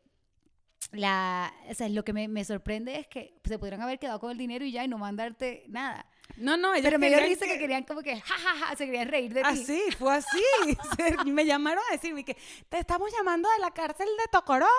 [0.92, 4.32] la, o sea, lo que me, me sorprende es que se pudieran haber quedado con
[4.32, 6.06] el dinero y ya y no mandarte nada.
[6.38, 7.60] No, no, ellos Pero me dio risa que...
[7.60, 9.48] querían como que, ja, ja, ja, se querían reír de ti.
[9.50, 10.44] Así, fue así.
[11.26, 12.38] Me llamaron a decirme que
[12.70, 14.70] te estamos llamando de la cárcel de Tocorón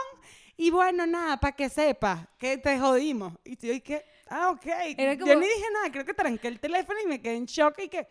[0.56, 3.34] y bueno, nada, para que sepas que te jodimos.
[3.44, 4.66] Y yo dije, ah, ok.
[4.96, 7.88] Yo ni dije nada, creo que tranqué el teléfono y me quedé en shock y
[7.88, 8.06] que,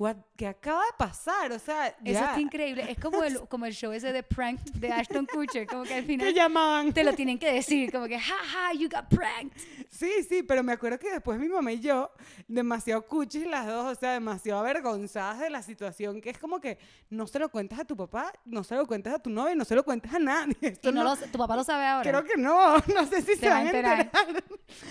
[0.00, 1.52] what, ¿qué acaba de pasar?
[1.52, 2.86] O sea, Eso está increíble.
[2.90, 6.04] Es como el, como el show ese de prank de Ashton Kutcher, como que al
[6.06, 6.92] final llamaban.
[6.92, 9.52] te lo tienen que decir, como que, ja, ja, you got pranked.
[9.90, 12.10] Sí, sí, pero me acuerdo que después mi mamá y yo,
[12.48, 16.78] demasiado cuchis las dos, o sea, demasiado avergonzadas de la situación, que es como que
[17.10, 19.66] no se lo cuentas a tu papá, no se lo cuentas a tu novio, no
[19.66, 20.56] se lo cuentas a nadie.
[20.62, 22.10] Esto Y no no- lo- tu papá lo sabe ahora.
[22.10, 24.00] Creo que no, no sé si se, Se va a enterar.
[24.00, 24.42] enterar.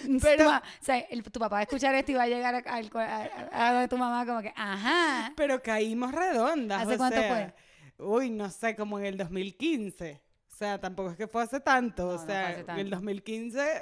[0.05, 2.27] Tu Pero, ma- o sea, el- tu papá va a escuchar esto y va a
[2.27, 4.98] llegar a, a- a- a tu mamá como que, ajá.
[5.35, 6.81] pero caímos redondas.
[6.83, 7.55] ¿Hace o cuánto sea,
[7.97, 10.21] Uy, no sé, como en el 2015.
[10.47, 12.03] O sea, tampoco es que fue hace tanto.
[12.03, 12.95] No, o no fue sea, hace en el tanto.
[12.95, 13.81] 2015.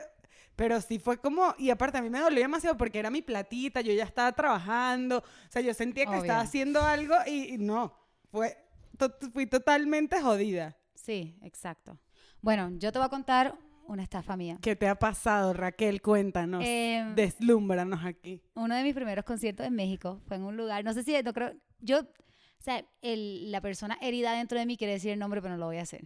[0.56, 1.54] Pero sí fue como.
[1.60, 5.20] Y aparte, a mí me dolió demasiado porque era mi platita, yo ya estaba trabajando.
[5.20, 7.96] O sea, yo sentía que estaba haciendo algo y, y no.
[8.32, 8.58] Fue,
[8.98, 10.76] to- fui totalmente jodida.
[10.96, 12.00] Sí, exacto.
[12.42, 13.56] Bueno, yo te voy a contar
[13.88, 14.58] una estafa mía.
[14.62, 16.02] ¿Qué te ha pasado, Raquel?
[16.02, 16.64] Cuéntanos.
[16.66, 18.42] Em, Deslúmbranos aquí.
[18.56, 21.34] uno de mis primeros conciertos en México fue en un lugar, no sé si, no
[21.34, 25.42] creo, yo, o sea, el- la persona herida dentro de mí quiere decir el nombre,
[25.42, 26.06] pero no lo voy a hacer.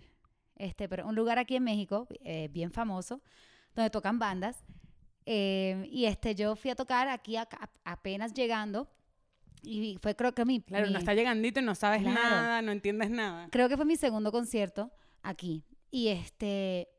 [0.55, 3.21] Este, pero un lugar aquí en México, eh, bien famoso,
[3.75, 4.63] donde tocan bandas.
[5.27, 8.89] eh, y este, yo fui a tocar aquí a- a- apenas llegando.
[9.61, 12.15] Y fue creo que mi, Claro, mi- no está llegandito y no sabes Claro.
[12.19, 13.47] nada, no entiendes nada.
[13.51, 14.91] creo que fue mi segundo concierto
[15.21, 15.63] aquí.
[15.91, 16.89] Y este,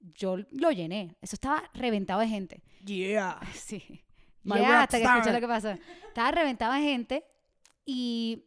[0.00, 1.16] yo lo llené.
[1.20, 2.62] Eso estaba reventado de gente.
[2.84, 3.40] Yeah.
[3.54, 4.02] Sí.
[4.44, 5.70] Ya, hasta que escuché lo que pasó.
[6.06, 7.24] Estaba reventado de gente
[7.84, 8.44] y,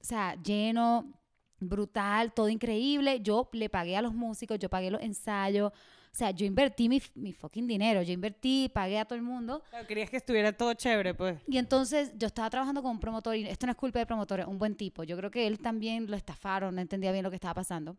[0.00, 1.20] o sea, lleno,
[1.58, 3.20] brutal, todo increíble.
[3.20, 5.72] Yo le pagué a los músicos, yo pagué los ensayos.
[5.72, 8.02] O sea, yo invertí mi, mi fucking dinero.
[8.02, 9.64] Yo invertí, pagué a todo el mundo.
[9.68, 11.40] Claro, querías que estuviera todo chévere, pues.
[11.48, 14.38] Y entonces yo estaba trabajando con un promotor, y esto no es culpa del promotor,
[14.40, 15.02] es un buen tipo.
[15.02, 17.96] Yo creo que él también lo estafaron, no entendía bien lo que estaba pasando.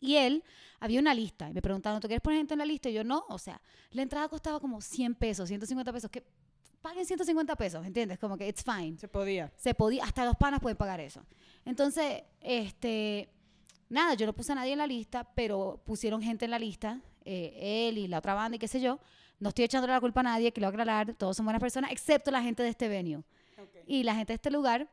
[0.00, 0.44] Y él,
[0.80, 2.88] había una lista, y me preguntaron, ¿tú quieres poner gente en la lista?
[2.88, 6.24] Y yo, no, o sea, la entrada costaba como 100 pesos, 150 pesos, que
[6.80, 8.18] paguen 150 pesos, ¿entiendes?
[8.18, 8.96] Como que it's fine.
[8.98, 9.52] Se podía.
[9.56, 11.24] Se podía, hasta los panas pueden pagar eso.
[11.64, 13.28] Entonces, este,
[13.88, 17.00] nada, yo no puse a nadie en la lista, pero pusieron gente en la lista,
[17.24, 19.00] eh, él y la otra banda y qué sé yo.
[19.40, 22.42] No estoy echándole la culpa a nadie, a aclarar, todos son buenas personas, excepto la
[22.42, 23.22] gente de este venue.
[23.86, 24.88] Y la gente de este lugar,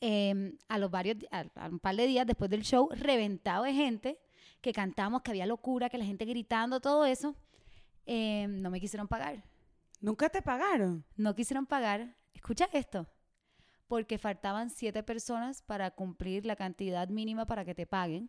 [0.00, 3.72] eh, a los varios, a, a un par de días después del show, reventado de
[3.72, 4.18] gente
[4.60, 7.34] que cantamos, que había locura, que la gente gritando, todo eso,
[8.06, 9.44] eh, no me quisieron pagar.
[10.00, 11.04] ¿Nunca te pagaron?
[11.16, 12.16] No quisieron pagar.
[12.32, 13.06] Escucha esto.
[13.86, 18.28] Porque faltaban siete personas para cumplir la cantidad mínima para que te paguen.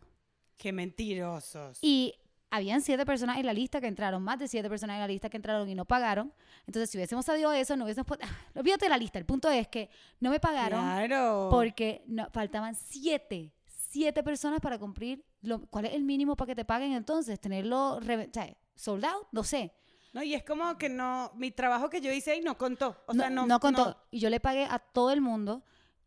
[0.56, 1.78] Qué mentirosos.
[1.82, 2.14] Y
[2.50, 5.28] habían siete personas en la lista que entraron, más de siete personas en la lista
[5.30, 6.32] que entraron y no pagaron.
[6.66, 8.06] Entonces, si hubiésemos sabido eso, no hubiésemos...
[8.20, 9.18] Ah, Olvídate de la lista.
[9.18, 11.48] El punto es que no me pagaron Claro.
[11.50, 15.24] porque no, faltaban siete, siete personas para cumplir.
[15.42, 17.38] Lo, ¿Cuál es el mínimo para que te paguen entonces?
[17.40, 19.72] Tenerlo, reve- o sea, sold out, no sé.
[20.12, 22.96] No, y es como que no, mi trabajo que yo hice ahí no contó.
[23.06, 23.46] O sea, no.
[23.46, 23.96] no contó.
[24.10, 25.62] Y yo le pagué a todo el mundo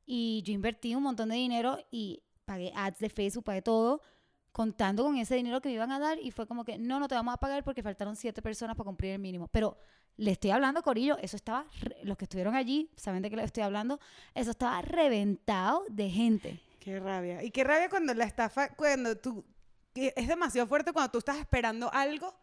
[0.06, 4.01] y yo invertí un montón de dinero y pagué ads de Facebook, pagué todo,
[4.54, 7.10] contando con ese dinero que me iban a dar y fue como que no, no
[7.10, 9.50] te vamos a pagar porque faltaron siete personas para cumplir el mínimo.
[9.50, 9.78] Pero
[10.16, 13.46] le estoy hablando, Corillo, eso estaba, re- los que estuvieron allí, saben de qué les
[13.46, 14.00] estoy hablando,
[14.34, 16.60] eso estaba reventado de gente.
[16.80, 17.44] Qué rabia.
[17.44, 19.44] Y qué rabia cuando la estafa, cuando tú,
[19.96, 22.36] es demasiado fuerte cuando tú estás esperando algo, o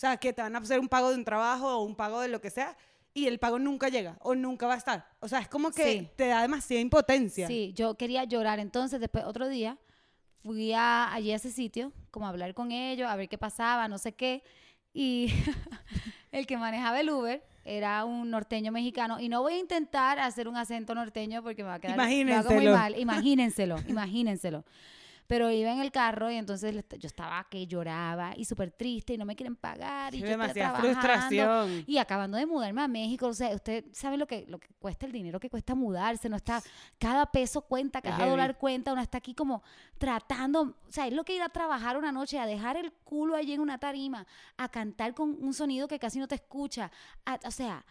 [0.00, 2.28] sea, que te van a hacer un pago de un trabajo o un pago de
[2.28, 2.76] lo que sea,
[3.12, 5.08] y el pago nunca llega o nunca va a estar.
[5.20, 6.08] O sea, es como que Sí.
[6.16, 7.46] te da demasiada impotencia.
[7.48, 8.60] Sí, yo quería llorar.
[8.60, 9.76] Entonces, después, otro día,
[10.42, 13.88] fui a, allí a ese sitio, como a hablar con ellos, a ver qué pasaba,
[13.88, 14.42] no sé qué.
[14.92, 15.32] Y
[16.32, 19.20] el que manejaba el Uber era un norteño mexicano.
[19.20, 22.02] Y no voy a intentar hacer un acento norteño porque me va a quedar lo
[22.02, 22.10] hago
[22.50, 22.72] muy Imagínenselo.
[22.74, 22.98] mal.
[22.98, 24.64] Imagínenselo, imagínenselo.
[25.28, 29.18] Pero iba en el carro y entonces yo estaba que lloraba y súper triste y
[29.18, 30.14] no me quieren pagar.
[30.14, 31.84] Y Sí, yo demasiada frustración.
[31.86, 35.04] Y acabando de mudarme a México, o sea, usted sabe lo que, lo que cuesta
[35.04, 36.62] el dinero que cuesta mudarse, no está,
[36.98, 38.30] cada peso cuenta, cada heavy.
[38.30, 39.62] dólar cuenta, uno está aquí como
[39.98, 43.36] tratando, o sea, es lo que ir a trabajar una noche, a dejar el culo
[43.36, 46.90] allí en una tarima, a cantar con un sonido que casi no te escucha,
[47.26, 47.84] a- o sea,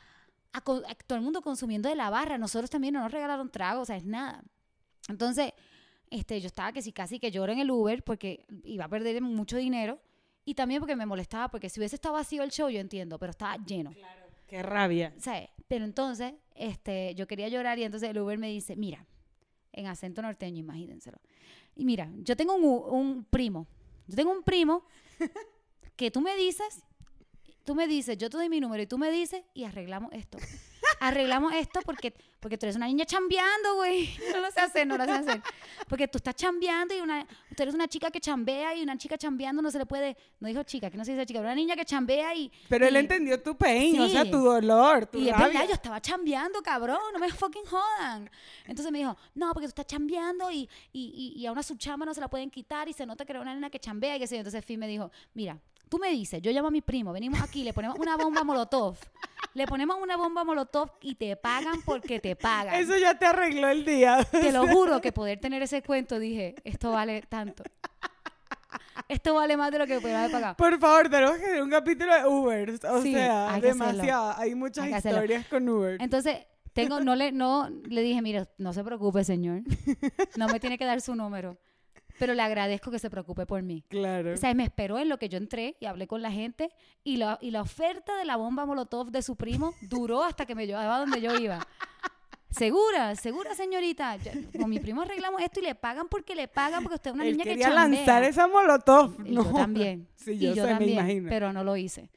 [0.54, 3.86] a todo el mundo consumiendo de la barra, nosotros también no nos regalaron trago, o
[3.86, 4.44] sea, es nada.
[5.08, 5.54] Entonces,
[6.10, 9.22] este, yo estaba que si casi que lloro en el Uber porque iba a perder
[9.22, 10.00] mucho dinero
[10.46, 13.32] y también porque me molestaba, porque si hubiese estado vacío el show, yo entiendo, pero
[13.32, 13.92] estaba lleno.
[14.48, 15.14] Qué rabia.
[15.20, 15.50] ¿sabes?
[15.68, 19.06] Pero entonces, este, yo quería llorar y entonces el Uber me dice, mira,
[19.74, 21.18] en acento norteño, imagínenselo.
[21.76, 23.68] Y mira, yo tengo un, u- un primo,
[24.08, 24.84] yo tengo un primo
[25.98, 26.82] que tú me dices,
[27.66, 30.38] tú me dices, yo te doy mi número y tú me dices y arreglamos esto.
[31.00, 34.10] Arreglamos esto porque, porque tú eres una niña chambeando, güey.
[34.34, 35.42] No lo sé hacer, no lo sé hacer.
[35.88, 39.18] Porque tú estás chambeando y una, tú eres una chica que chambea y una chica
[39.18, 41.56] chambeando no se le puede, no dijo chica, que no se dice chica, pero una
[41.56, 42.52] niña que chambea y...
[42.70, 44.32] Pero él y- entendió tu pain, o sea, Sí.
[44.32, 48.30] tu dolor, tu y es verdad, yo estaba chambeando, cabrón, no me fucking jodan.
[48.66, 51.76] Entonces me dijo, no, porque tú estás chambeando y, y, y, y a una su
[51.78, 54.16] chamba no se la pueden quitar y se nota que era una nena que chambea
[54.16, 54.38] y qué sé.
[54.38, 55.58] Entonces Finn me dijo, mira,
[55.90, 58.98] tú me dices, yo llamo a mi primo, venimos aquí, le ponemos una bomba molotov,
[59.54, 62.76] le ponemos una bomba molotov y te pagan porque te pagan.
[62.76, 64.24] Eso ya te arregló el día.
[64.30, 67.64] Te lo juro que poder tener ese cuento, dije, esto vale tanto.
[69.08, 70.56] Esto vale más de lo que pudiera haber pagado.
[70.58, 72.70] Por favor, tenemos que hacer un capítulo de Uber.
[72.90, 73.86] O Sí, sea, hay hacerlo.
[73.86, 74.34] demasiado.
[74.38, 75.20] Hay muchas Hay que hacerlo.
[75.20, 75.98] historias con Uber.
[76.02, 76.40] Entonces,
[76.74, 79.62] tengo, no le, no, le dije, mire, no se preocupe, señor.
[80.36, 81.58] No me tiene que dar su número.
[82.20, 83.84] Pero le agradezco que se preocupe por mí.
[83.90, 84.34] Claro.
[84.34, 86.70] O sea, me esperó en lo que yo entré y hablé con la gente.
[87.04, 90.56] Y la, y la oferta de la bomba Molotov de su primo duró hasta que
[90.56, 91.60] me llevaba donde yo iba.
[92.50, 94.16] Segura, segura, señorita.
[94.18, 97.16] Yo- con mi primo arreglamos esto y le pagan porque le pagan porque usted es
[97.16, 97.98] una Él niña que quería chambea.
[98.00, 99.14] lanzar esa molotov.
[99.26, 99.44] Y no.
[99.44, 100.08] yo también.
[100.16, 101.30] Sí, y yo, yo sé, también, me imagino.
[101.30, 102.10] pero no lo hice.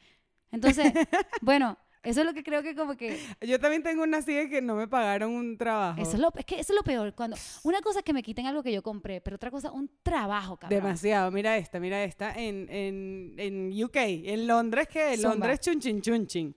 [0.52, 0.92] Entonces,
[1.42, 4.48] bueno, eso es lo que creo que como que Yo también tengo una así de
[4.48, 6.00] que no me pagaron un trabajo.
[6.00, 7.14] Eso es, lo, es que eso es lo peor.
[7.14, 9.90] Cuando una cosa es que me quiten algo que yo compré, pero otra cosa, un
[10.02, 10.82] trabajo, cabrón.
[10.82, 11.30] Demasiado.
[11.30, 12.32] Mira esta, mira esta.
[12.34, 15.16] En, en, en UK, en Londres, que.
[15.16, 16.54] Londres chunchin chunchin.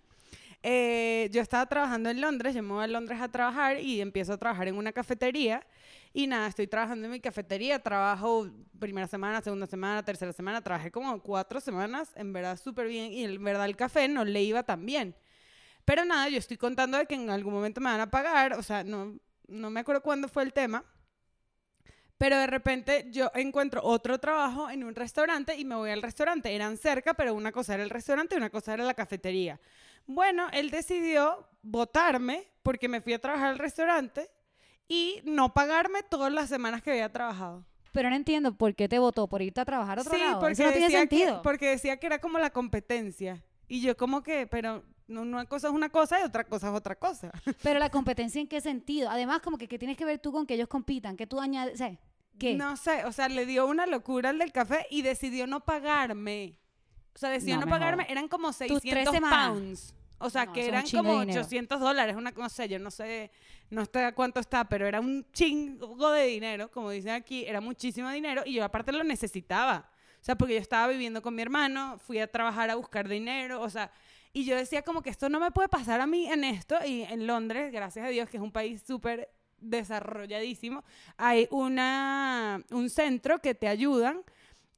[0.65, 4.31] Eh, yo estaba trabajando en Londres, yo me voy a Londres a trabajar y empiezo
[4.31, 5.67] a trabajar en una cafetería.
[6.13, 8.47] Y nada, estoy trabajando en mi cafetería, trabajo
[8.79, 13.25] primera semana, segunda semana, tercera semana, trabajé como cuatro semanas, en verdad súper bien, y
[13.25, 15.15] en verdad el café no le iba tan bien.
[15.85, 18.63] Pero nada, yo estoy contando de que en algún momento me van a pagar, o
[18.63, 19.17] sea, no,
[19.47, 20.83] no me acuerdo cuándo fue el tema,
[22.17, 26.55] pero de repente yo encuentro otro trabajo en un restaurante y me voy al restaurante.
[26.55, 29.59] Eran cerca, pero una cosa era el restaurante y una cosa era la cafetería.
[30.05, 34.29] Bueno, él decidió votarme porque me fui a trabajar al restaurante
[34.87, 37.65] y no pagarme todas las semanas que había trabajado.
[37.91, 40.39] Pero no entiendo por qué te votó, por irte a trabajar a otro Sí, lado.
[40.39, 43.43] porque Eso no tiene que- porque decía que era como la competencia.
[43.67, 46.95] Y yo como que, pero una cosa es una cosa y otra cosa es otra
[46.95, 47.31] cosa.
[47.63, 49.09] Pero la competencia en qué sentido?
[49.09, 51.15] Además, como que, ¿qué tienes que ver tú con que ellos compitan?
[51.17, 51.81] Que tú añades,
[52.39, 52.55] ¿qué?
[52.55, 56.57] No sé, o sea, le dio una locura al del café y decidió no pagarme.
[57.15, 59.49] O sea, decidió No no, me pagarme, eran como tres 600 semanas.
[59.49, 59.95] pounds.
[60.17, 61.41] O sea, No, que eran como dinero.
[61.41, 63.29] 800 dólares, una cosa, yo no sé,
[63.69, 67.59] no sé a cuánto está, pero era un chingo de dinero, como dicen aquí, era
[67.59, 69.89] muchísimo dinero y yo aparte lo necesitaba.
[70.23, 73.59] O sea, porque yo estaba viviendo con mi hermano, fui a trabajar a buscar dinero,
[73.59, 73.91] o sea,
[74.31, 76.77] y yo decía como que esto no me puede pasar a mí en esto.
[76.85, 80.85] Y en Londres, gracias a Dios, que es un país súper desarrolladísimo,
[81.17, 84.23] hay una, un centro que te ayudan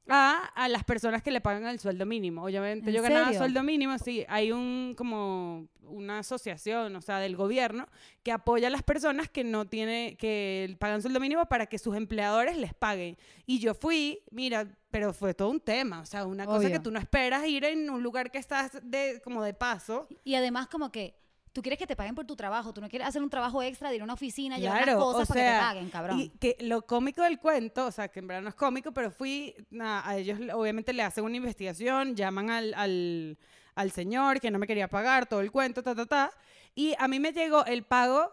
[0.08, 2.44] a, a las personas que le pagan el sueldo mínimo.
[2.44, 3.40] Obviamente ¿En yo ganaba serio?
[3.40, 7.86] sueldo mínimo, sí, hay un como una asociación, o sea, del gobierno
[8.22, 11.96] que apoya a las personas que no tiene que pagan sueldo mínimo para que sus
[11.96, 13.16] empleadores les paguen.
[13.46, 16.90] Y yo fui, mira, pero fue todo un tema, o sea, una cosa que tú
[16.90, 20.08] no esperas ir en un lugar que estás de como de paso.
[20.24, 21.14] Y además como que
[21.56, 23.88] tú quieres que te paguen por tu trabajo, tú no quieres hacer un trabajo extra
[23.88, 25.88] de ir a una oficina, llevar las Claro, cosas o para que te sea, paguen,
[25.88, 26.20] cabrón.
[26.20, 29.10] Y que lo cómico del cuento, o sea, que en verdad no es cómico, pero
[29.10, 33.38] fui, a ellos obviamente le hacen una investigación, llaman al, al,
[33.74, 36.30] al señor que no me quería pagar, todo el cuento, ta, ta, ta.
[36.74, 38.30] Y a mí me llegó el pago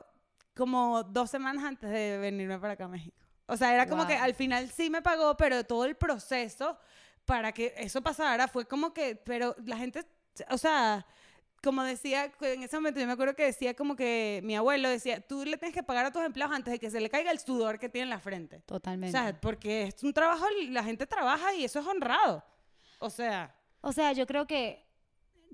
[0.54, 3.16] como dos semanas antes de venirme para acá a México.
[3.46, 6.78] O sea, era como que al final sí me pagó, pero todo el proceso
[7.24, 10.04] para que eso pasara fue como que, pero la gente,
[10.50, 11.06] o sea,
[11.64, 15.22] como decía, en ese momento yo me acuerdo que decía como que mi abuelo decía,
[15.26, 17.40] tú le tienes que pagar a tus empleados antes de que se le caiga el
[17.40, 18.58] sudor que tiene en la frente.
[18.58, 19.18] O Totalmente.
[19.18, 22.44] sea, porque es un trabajo, la gente trabaja y eso es honrado.
[23.00, 24.86] O sea, O sea, yo creo que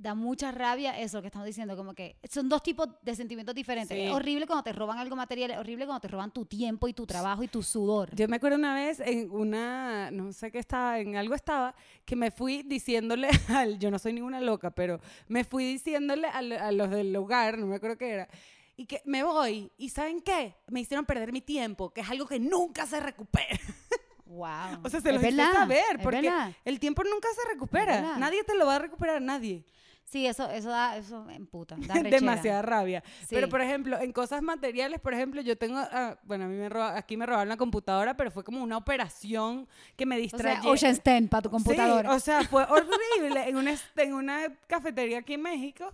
[0.02, 3.98] da mucha rabia eso que estamos diciendo, como que son dos tipos de sentimientos diferentes.
[3.98, 4.04] Sí.
[4.06, 6.94] Es horrible cuando te roban algo material, es horrible cuando te roban tu tiempo y
[6.94, 8.16] tu trabajo y tu sudor.
[8.16, 12.16] yo me acuerdo una vez en una, no sé qué estaba, en algo estaba, que
[12.16, 16.72] me fui diciéndole al, yo no soy ninguna loca, pero me fui diciéndole al- a,
[16.72, 18.30] los del lugar, no me acuerdo qué era,
[18.78, 20.56] y que me voy, y ¿saben qué?
[20.68, 23.60] Me hicieron perder mi tiempo, que es algo que nunca se recupera.
[24.30, 24.82] Wow.
[24.84, 26.32] O sea, se los hice saber, porque
[26.64, 28.16] el tiempo nunca se recupera.
[28.20, 29.66] Nadie te lo va a recuperar, nadie.
[30.12, 31.94] Sí, eso, eso da, eso emputa, da.
[32.02, 33.04] Demasiada rabia.
[33.30, 36.68] Pero, por ejemplo, en cosas materiales, por ejemplo, yo tengo, ah, bueno, a mí me
[36.68, 40.62] roba- aquí me robaron la computadora, pero fue como una operación que me O distrae.
[40.62, 42.10] sea, Ocean's Ten para tu computadora.
[42.10, 45.94] Sí, o sea, fue horrible en una, en una cafetería aquí en México.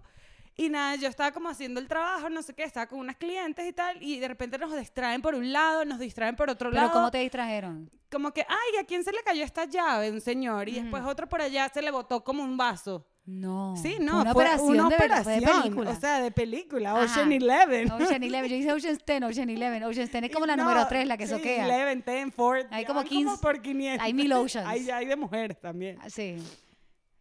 [0.57, 3.67] Y nada, yo estaba como haciendo el trabajo, no sé qué, estaba con unas clientes
[3.67, 6.83] y tal, y de repente nos distraen por un lado, nos distraen por otro Pero
[6.83, 6.93] lado.
[6.93, 7.91] ¿cómo te distrajeron?
[8.09, 10.09] Como que, ay, ¿a quién se le cayó esta llave?
[10.09, 10.69] Un señor.
[10.69, 13.05] Y después otro por allá se le botó como un vaso.
[13.27, 13.75] No.
[13.81, 15.89] Sí, no, una fue operación una de verdad, fue de operación, película.
[15.91, 16.91] O sea, de película.
[16.91, 17.01] Ajá.
[17.05, 17.91] Ocean Eleven.
[17.91, 19.83] Ocean Eleven, yo hice Ocean's Ten, Ocean Eleven.
[19.83, 21.65] Ocean's Ten es como la No, número 3, la que sí, soquea.
[21.65, 22.65] Eleven, Ten, Ford.
[22.69, 24.05] Hay como van 15 por 500.
[24.05, 24.67] hay mil Oceans.
[24.67, 25.97] Hay, hay de mujeres también.
[26.01, 26.35] Ah, Sí.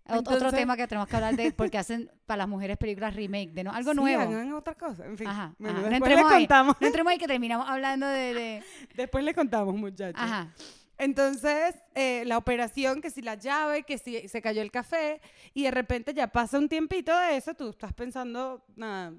[0.07, 3.15] Ot- Otro Entonces- tema que tenemos que hablar de, porque hacen para las mujeres películas
[3.17, 4.21] remake, de no, algo Sí, nuevo.
[4.23, 5.07] hagan otra cosa.
[5.07, 5.27] En fin.
[5.27, 5.89] Ajá, Bueno, ajá.
[5.89, 6.43] Después le entremos ahí.
[6.43, 6.77] contamos.
[6.79, 8.35] No entremos ahí que terminamos hablando de...
[8.35, 8.63] de-
[8.95, 10.21] Después le contamos, muchachos.
[10.23, 10.49] Ajá.
[10.99, 15.21] Entonces, eh, la operación, que si la llave, que si se cayó el café,
[15.53, 19.13] y de repente ya pasa un tiempito de eso, tú estás pensando, nada,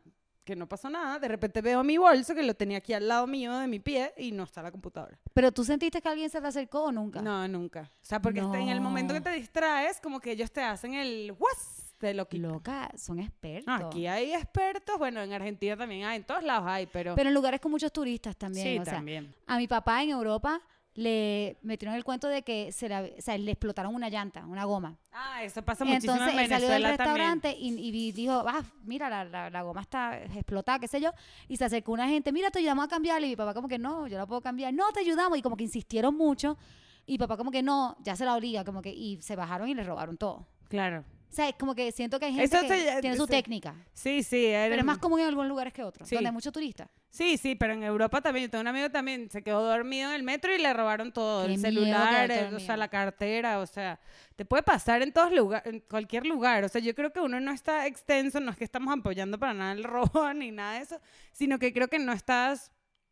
[0.44, 3.26] que no pasó nada, de repente veo mi bolso, que lo tenía aquí al lado
[3.28, 5.20] mío de mi pie, y no está la computadora.
[5.34, 7.22] Pero tú sentiste que alguien se te acercó o nunca?
[7.22, 7.92] No, nunca.
[8.02, 9.24] O sea, porque este- en el momento que No.
[9.24, 11.82] te distraes, como que ellos te hacen el ¡was!
[11.98, 12.52] Te lo quitan.
[12.52, 13.66] Loca, son expertos.
[13.66, 17.16] No, aquí hay expertos, bueno, en Argentina también hay, en todos lados hay, pero...
[17.16, 18.66] Pero en lugares con muchos turistas también.
[18.68, 19.34] sí, o sea, también.
[19.48, 20.62] a mi papá en Europa
[20.96, 24.64] le metieron el cuento de que se la- o sea, le explotaron una llanta, una
[24.64, 24.98] goma.
[25.12, 27.28] Ah, eso pasa muchísimo Entonces en él salió del Venezuela también.
[27.42, 31.12] restaurante y, dijo, ah, mira, la, la- la goma está explotada, qué sé yo.
[31.50, 33.28] Y se acercó una gente, mira, te ayudamos a cambiarla.
[33.28, 34.74] Y mi papá como que, no, yo la puedo cambiar.
[34.74, 35.38] No, te ayudamos.
[35.38, 36.58] Y como que insistieron mucho.
[37.06, 38.64] Y papá como que, no, ya se la obliga.
[38.64, 40.48] Como que, y se bajaron y le robaron todo.
[40.70, 41.04] Claro.
[41.30, 43.76] O sea, es como que siento que hay gente Eso que tiene su técnica.
[43.92, 44.46] Sí, sí.
[44.46, 46.16] era- Pero es más común en algunos lugares que otros, Sí.
[46.16, 46.88] donde hay muchos turistas.
[47.16, 48.48] Sí, sí, pero en Europa también.
[48.48, 51.46] Yo tengo un amigo también, se quedó dormido en el metro y le robaron todo,
[51.48, 52.60] Qué el celular, el- o dormido.
[52.60, 53.98] sea, la cartera, o sea,
[54.36, 56.66] te puede pasar en todos lugares, en cualquier lugar.
[56.66, 59.54] O sea, yo creo que uno no está extenso, no es que estamos apoyando para
[59.54, 59.84] nada el
[60.24, 61.00] robo ni nada de eso,
[61.32, 62.70] sino que creo que no estás,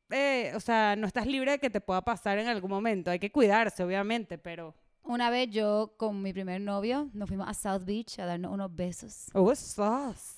[0.09, 3.09] eh, o sea, no estás libre de que te pueda pasar en algún momento.
[3.09, 4.75] Hay que cuidarse, obviamente, pero...
[5.05, 8.73] Una vez yo con mi primer novio nos fuimos a South Beach a darnos unos
[8.75, 9.27] besos.
[9.33, 9.53] Oh,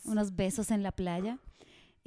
[0.06, 1.38] unos besos en la playa.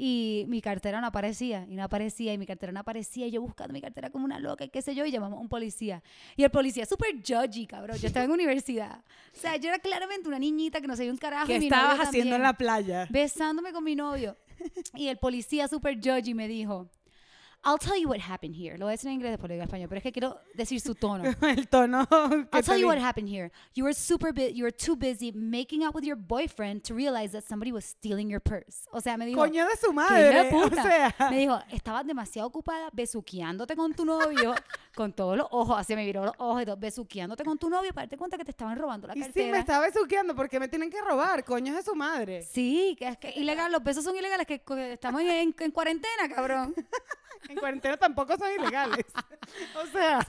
[0.00, 3.42] Y mi cartera no aparecía, y no aparecía, y mi cartera no aparecía, y yo
[3.42, 6.04] buscando mi cartera como una loca, y qué sé yo, y llamamos a un policía.
[6.36, 9.02] Y el policía, súper judgy, cabrón, yo estaba en universidad.
[9.34, 11.48] O sea, yo era claramente una niñita que no sabía un carajo.
[11.48, 13.08] ¿Qué y mi estabas novio haciendo en también, la playa?
[13.10, 14.36] Besándome con mi novio.
[14.94, 16.88] Y el policía, súper judgy, me dijo,
[17.64, 18.78] I'll tell you what happened here.
[18.78, 20.40] Lo voy a decir en inglés, después lo digo en español, pero es que quiero
[20.54, 21.24] decir su tono.
[21.42, 23.50] el tono I'll te tell you what happened here.
[23.74, 27.32] You were super bu- you were too busy making out with your boyfriend to realize
[27.32, 28.86] that somebody was stealing your purse.
[28.92, 30.82] O sea, me dijo, Coño de su "¿Qué madre, o puta?".
[30.82, 31.14] sea...
[31.30, 34.54] me dijo, estabas demasiado ocupada besuqueándote con tu novio,
[34.94, 37.92] con todos los ojos, así me miró los ojos y todo, besuqueándote con tu novio
[37.92, 39.46] para darte cuenta que te estaban robando la Y cartera.
[39.46, 42.42] sí, me estaba besuqueando porque me tienen que robar, coño de su madre.
[42.42, 44.62] Sí, que es que ilegal, los besos son ilegales, que,
[44.92, 46.74] estamos en- en cuarentena, cabrón.
[47.48, 49.06] En cuarentena tampoco son ilegales.
[49.82, 50.20] O sea,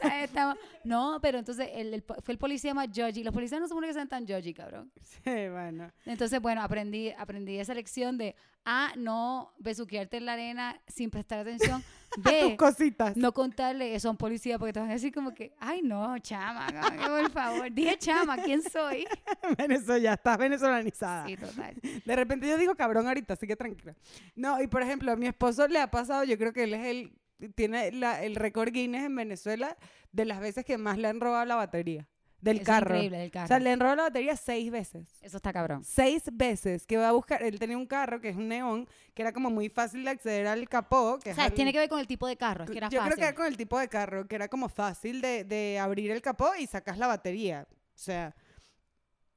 [0.84, 3.24] No, pero entonces el- el fue el policía más judgy.
[3.24, 4.92] Los policías no supone que sean tan judgy, cabrón.
[5.04, 5.20] sí,
[5.52, 5.92] bueno.
[6.06, 11.40] Entonces, bueno, aprendí, aprendí esa lección de A, no besuquearte en la arena sin prestar
[11.40, 11.84] atención.
[12.16, 13.16] Tus B, cositas.
[13.16, 16.18] no contarle eso a un policía porque te van a decir como que, ay, no,
[16.20, 17.72] chama, que, por favor.
[17.72, 19.06] Dije chama, ¿quién soy?
[19.58, 21.28] Venezuela, ya estás venezolanizada.
[21.28, 21.76] Sí, total.
[22.06, 23.96] De repente yo digo cabrón ahorita, así que tranquila.
[24.36, 26.86] No, y por ejemplo, a mi esposo le ha pasado, yo creo que él es
[26.88, 27.14] el,
[27.56, 29.78] tiene la- el récord Guinness en Venezuela
[30.12, 32.08] de las veces que más le han robado la batería
[32.42, 32.96] del es carro.
[32.96, 33.48] increíble, del O carro.
[33.48, 35.10] sea, le han robado la batería seis veces.
[35.22, 35.84] Eso está cabrón.
[35.84, 39.22] Seis veces que va a buscar, él tenía un carro que es un neón, que
[39.22, 41.20] era como muy fácil de acceder al capó.
[41.22, 42.88] Que O sea, al- tiene que ver con el tipo de carro, es que era
[42.90, 43.14] yo fácil.
[43.14, 46.12] creo que era con el tipo de carro, que era como fácil de, de abrir
[46.12, 47.68] el capó y sacas la batería.
[47.72, 48.34] O sea,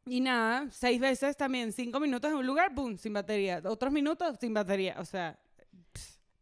[0.07, 3.61] y nada, seis veces también, cinco minutos en un lugar, boom, sin batería.
[3.65, 4.97] Otros minutos sin batería.
[4.99, 5.39] O sea,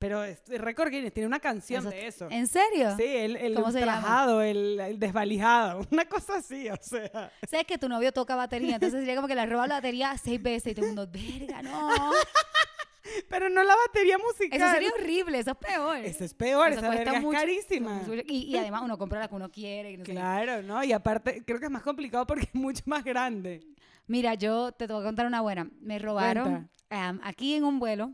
[0.01, 2.27] pero es récord Guinness, tiene una canción Eso- de eso.
[2.31, 2.97] ¿En serio?
[2.97, 7.31] Sí, el, el ultrajado, el, el desvalijado, una cosa así, o sea.
[7.49, 10.43] Sabes que tu novio toca batería, entonces sería como que le roba la batería seis
[10.43, 11.91] veces y todo el mundo, verga, no.
[13.29, 14.61] Pero no la batería musical.
[14.61, 15.97] Eso sería horrible, eso es peor.
[15.99, 17.39] Eso es peor, Eso esa verga es mucho.
[17.39, 18.03] carísima.
[18.27, 19.97] Y, y además uno compra la que uno quiere.
[19.97, 20.05] no.
[20.05, 20.83] Claro, ¿no?
[20.85, 23.67] Y aparte, creo que es más complicado porque es mucho más grande.
[24.07, 25.69] Mira, yo te voy a contar una buena.
[25.81, 28.13] Me robaron aquí en un vuelo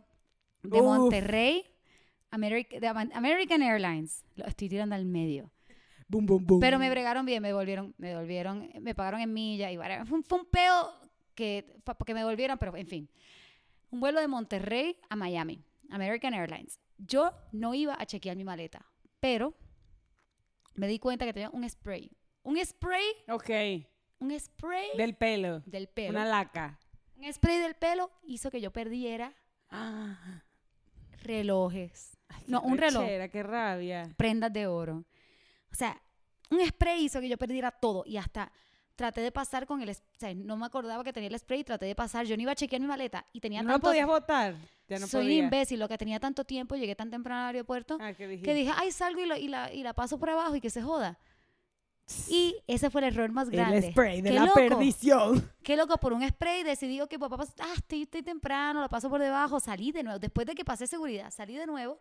[0.63, 0.85] de Uf.
[0.85, 1.65] Monterrey,
[2.37, 4.25] De American Airlines.
[4.35, 5.51] Lo estoy tirando al medio.
[6.09, 6.61] Boom, boom, boom.
[6.61, 10.07] Pero me bregaron bien, me devolvieron, me devolvieron, me pagaron en millas y whatever.
[10.07, 10.93] Fue un, fue un peo
[11.35, 11.65] que,
[12.09, 13.11] me devolvieron, pero en fin.
[13.91, 16.79] Un vuelo de Monterrey a Miami, American Airlines.
[16.99, 18.87] Yo no iba a chequear mi maleta,
[19.21, 19.55] pero
[20.75, 22.11] me di cuenta que tenía un spray.
[22.43, 23.51] Un spray, Ok,
[24.21, 25.61] un spray del pelo.
[25.67, 26.11] del pelo.
[26.11, 26.79] Una laca.
[27.17, 29.35] Un spray del pelo hizo que yo perdiera
[29.71, 30.43] Ah,
[31.27, 32.17] relojes.
[32.29, 33.05] ay, No, un reloj.
[33.31, 34.11] qué rabia.
[34.17, 35.05] prendas de oro.
[35.71, 36.01] O sea,
[36.51, 38.51] un spray hizo que yo perdiera todo y hasta
[38.95, 41.85] traté de pasar con el, o sea, no me acordaba que tenía el spray, traté
[41.87, 44.55] de pasar, yo no iba a chequear mi maleta y tenía ¿No tanto podías votar?
[44.89, 45.43] Ya no soy un podía.
[45.45, 48.91] imbécil, lo que tenía tanto tiempo, llegué tan temprano al aeropuerto Ah, que dije, "Ay,
[48.93, 51.19] salgo y, lo- y la, y la paso por abajo y que se joda."
[52.29, 53.79] Y ese fue el error más grande.
[53.79, 54.55] El spray de Qué la loco.
[54.55, 55.51] perdición.
[55.63, 59.11] Qué loco, por un spray decidí que papá, pas- ah, estoy, estoy temprano, lo paso
[59.11, 60.19] por debajo, salí de nuevo.
[60.19, 61.99] Después de que pasé seguridad, salí de nuevo,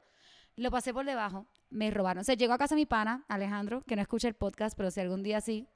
[0.58, 2.22] lo pasé por debajo, me robaron.
[2.22, 4.99] O sea, llegó a casa mi pana, Alejandro, que no escucha el podcast, pero si
[4.99, 5.68] algún día sí,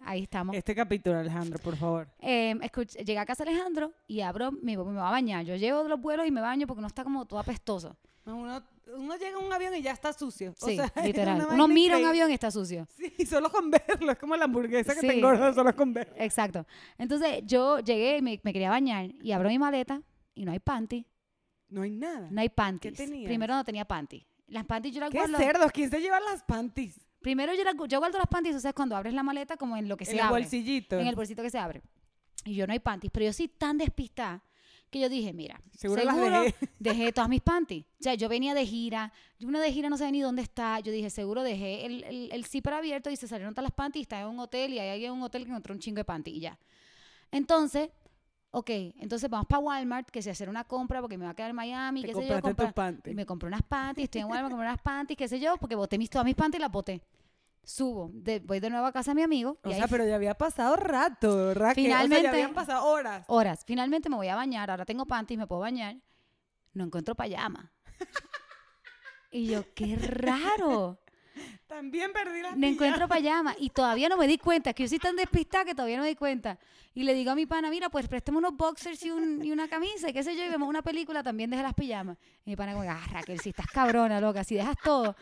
[0.00, 0.54] ahí estamos.
[0.54, 2.08] Este capítulo, Alejandro, por favor.
[2.20, 5.44] Eh, escuch- llegué a casa Alejandro y abro, me, me va a bañar.
[5.44, 7.96] Yo llevo de los vuelos y me baño porque no está como todo apestoso.
[8.24, 8.62] No, Uno,
[8.96, 10.54] uno llega a un avión y ya está sucio.
[10.60, 11.46] O Sí, sea, es literal.
[11.50, 12.86] Uno mira un avión y está sucio.
[12.96, 14.12] Sí, solo con verlo.
[14.12, 15.06] Es como la hamburguesa que Sí.
[15.06, 16.14] te engorda solo con verlo.
[16.18, 16.66] Exacto.
[16.98, 20.02] Entonces yo llegué y me, me quería bañar y abro mi maleta
[20.34, 21.06] y no hay panty.
[21.68, 22.28] No hay nada.
[22.30, 22.94] No hay panties.
[22.96, 23.26] tenías?
[23.28, 24.26] Primero no tenía panty.
[24.48, 25.38] Las panties yo las ¿Qué guardo.
[25.38, 25.72] cerdos?
[25.72, 27.00] ¿Quién se lleva las panties?
[27.22, 29.88] Primero yo, las yo guardo las panties, o sea, cuando abres la maleta como en
[29.88, 30.42] lo que En se el abre.
[30.42, 30.98] bolsillito.
[30.98, 31.80] En el bolsito que se abre.
[32.44, 34.42] Y yo no hay panties, pero yo soy tan despistada
[34.92, 36.68] que yo dije, mira, Seguro seguro, las dejé.
[36.78, 37.84] dejé todas mis panties.
[37.98, 40.78] O sea, yo venía de gira, yo una de gira no sabía ni dónde está.
[40.80, 44.00] Yo dije, seguro dejé el, el, el zipper abierto y se salieron todas las panties
[44.00, 45.96] y está en un hotel y hay alguien en un hotel que encontró un chingo
[45.96, 46.58] de panties y ya.
[47.30, 47.88] Entonces,
[48.50, 48.70] ok,
[49.00, 51.56] entonces vamos para Walmart, que se hacer una compra porque me va a quedar en
[51.56, 52.40] Miami, Te qué sé yo.
[52.42, 53.12] tus panties.
[53.12, 55.74] y me compré unas panties, estoy en Walmart, compré unas panties, qué sé yo, porque
[55.74, 57.02] boté mis, todas mis panties y las boté.
[57.64, 59.58] Subo, de- voy de nuevo a casa de mi amigo.
[59.62, 61.86] O y sea, ahí pero ya había pasado rato, Raquel.
[61.86, 63.24] O sea, Finalmente- ya habían pasado horas.
[63.28, 63.64] horas.
[63.64, 65.96] Finalmente me voy a bañar, ahora tengo panties, me puedo bañar.
[66.74, 67.72] No encuentro payama.
[69.30, 70.98] y yo, qué raro.
[71.66, 73.54] También perdí las No encuentro payama.
[73.58, 76.08] Y todavía no me di cuenta, que yo soy tan despistada que todavía no me
[76.10, 76.58] di cuenta.
[76.94, 79.68] Y le digo a mi pana, mira, pues préstame unos boxers y, un- y una
[79.68, 82.18] camisa, y qué sé yo, y vemos una película, también deja las pijamas.
[82.44, 85.16] Y mi pana como, ah, Raquel, si estás cabrona, loca, si dejas todo.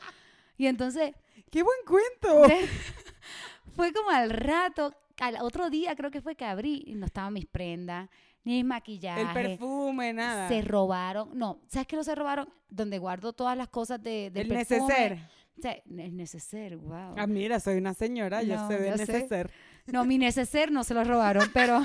[0.56, 1.14] Y entonces,
[1.50, 2.44] ¡Qué buen cuento!
[3.74, 7.32] fue como al rato, al otro día creo que fue que abrí, y no estaban
[7.32, 8.08] mis prendas,
[8.44, 9.28] ni mis maquillajes.
[9.28, 10.48] El perfume, nada.
[10.48, 12.48] Se robaron, no, ¿sabes qué no se robaron?
[12.68, 14.80] Donde guardo todas las cosas de, del el perfume.
[14.80, 15.18] neceser.
[15.58, 17.14] O sea, el neceser, wow.
[17.18, 19.12] Ah, mira, soy una señora, yo No, sé yo sé.
[19.12, 19.50] neceser.
[19.86, 21.82] No, mi neceser no se lo robaron, pero,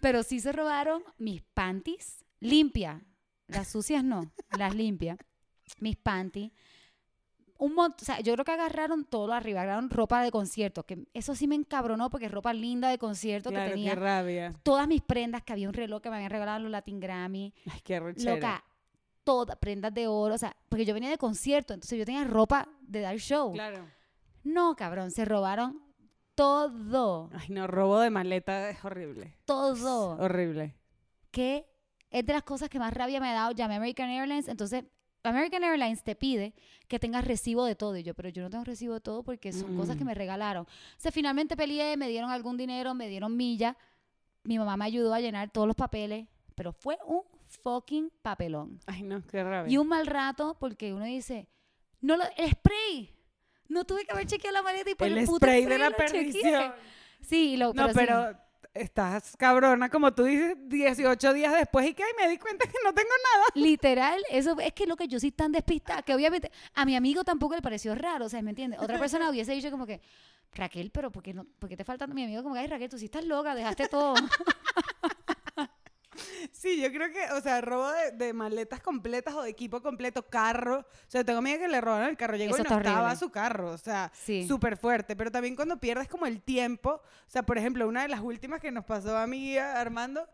[0.00, 3.00] pero sí se robaron mis panties limpias.
[3.46, 5.18] Las sucias no, las limpias.
[5.78, 6.50] Mis panties.
[7.62, 10.82] Un montón, o sea, yo creo que agarraron todo lo arriba, agarraron ropa de concierto,
[10.84, 13.94] que eso sí me encabronó porque es ropa linda de concierto Claro, que qué tenía
[13.94, 14.52] rabia.
[14.64, 17.54] todas mis prendas, que había un reloj que me habían regalado en los Latin Grammy,
[17.70, 18.34] Ay, qué rechera.
[18.34, 18.64] loca,
[19.22, 22.68] todas prendas de oro, o sea, porque yo venía de concierto, entonces yo tenía ropa
[22.80, 23.52] de dar show.
[23.52, 23.86] Claro.
[24.42, 25.80] No, cabrón, se robaron
[26.34, 29.36] todo, Ay, no, robo de maleta es horrible.
[29.44, 30.16] todo.
[30.18, 30.74] Horrible.
[31.30, 31.66] que
[32.10, 33.52] es de las cosas que más rabia me ha dado.
[33.52, 34.84] Llamé a American Airlines, entonces
[35.24, 36.54] American Airlines te pide
[36.88, 37.96] que tengas recibo de todo.
[37.96, 40.06] Y yo, pero yo no tengo recibo de todo porque son cosas que Mm.
[40.08, 40.64] me regalaron.
[40.64, 40.68] O
[41.00, 43.76] sea, finalmente peleé, me dieron algún dinero, me dieron milla.
[44.44, 48.80] Mi mamá me ayudó a llenar todos los papeles, pero fue un fucking papelón.
[48.86, 49.72] Ay, no, qué rabia.
[49.72, 51.46] Y un mal rato porque uno dice,
[52.00, 53.14] no lo, el spray.
[53.68, 55.90] No tuve que haber chequeado la maleta y por el, el puto spray de la
[55.90, 56.06] chequeé.
[56.06, 56.72] perdición.
[57.20, 57.94] Sí, lo, No, sí.
[57.94, 58.36] pero
[58.74, 62.78] estás cabrona, como tú dices, 18 días después y que ay, me di cuenta que
[62.84, 63.44] no tengo nada.
[63.54, 67.24] Literal, eso es que lo que yo soy tan despistada que obviamente a mi amigo
[67.24, 68.80] tampoco le pareció raro, o sea, ¿me entiendes?
[68.80, 70.00] Otra persona hubiese dicho como que,
[70.54, 72.42] Raquel, pero ¿por qué, no, por qué te falta mi amigo?
[72.42, 74.14] Como que, ay, Raquel, tú sí estás loca, dejaste todo.
[76.52, 80.22] Sí, yo creo que, o sea, robo de, de maletas completas o de equipo completo,
[80.28, 80.78] carro.
[80.80, 83.16] O sea, tengo amiga que le robaron el carro, llegó Eso y no estaba horrible.
[83.16, 83.70] su carro.
[83.70, 84.46] O sea, Sí.
[84.46, 85.16] súper fuerte.
[85.16, 88.60] Pero también cuando pierdes como el tiempo, o sea, por ejemplo, una de las últimas
[88.60, 90.26] que nos pasó a mí y a Armando,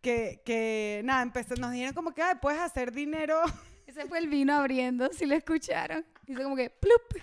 [0.00, 3.40] que, que nada, empezó, nos dijeron como que, "Ay, puedes hacer dinero,
[3.90, 6.06] Ese fue el vino abriendo, si lo escucharon.
[6.28, 7.20] Hizo como que, plup.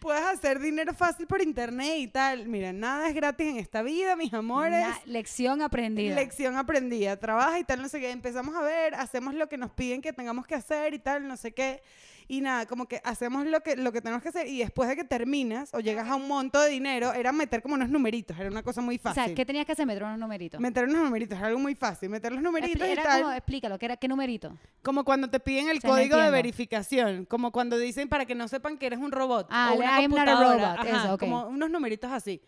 [0.00, 2.48] puedes hacer dinero fácil por internet y tal.
[2.48, 4.84] Mira, nada es gratis en esta vida, mis amores.
[5.06, 6.16] Lección aprendida.
[6.16, 8.10] Lección aprendida, trabaja y tal, no sé qué.
[8.10, 11.36] Empezamos a ver, hacemos lo que nos piden que tengamos que hacer y tal, no
[11.36, 11.84] sé qué.
[12.28, 14.96] Y nada, como que hacemos lo que, lo que tenemos que hacer y después de
[14.96, 18.48] que terminas o llegas a un monto de dinero, era meter como unos numeritos, era
[18.50, 19.24] una cosa muy o fácil.
[19.24, 19.86] sea, ¿qué tenías que hacer?
[19.86, 20.60] Meter unos numeritos.
[20.60, 22.08] Meter unos numeritos, era algo muy fácil.
[22.08, 23.22] Meter los numeritos Expli- y era tal.
[23.22, 24.56] como, explícalo, ¿qué, era, ¿qué numerito?
[24.82, 28.34] Como cuando te piden el O sea, código de verificación, como cuando dicen para que
[28.34, 30.88] no sepan que eres un robot Ah, o una I am not a computadora, robot,
[30.88, 32.40] Ajá, eso, como unos numeritos así.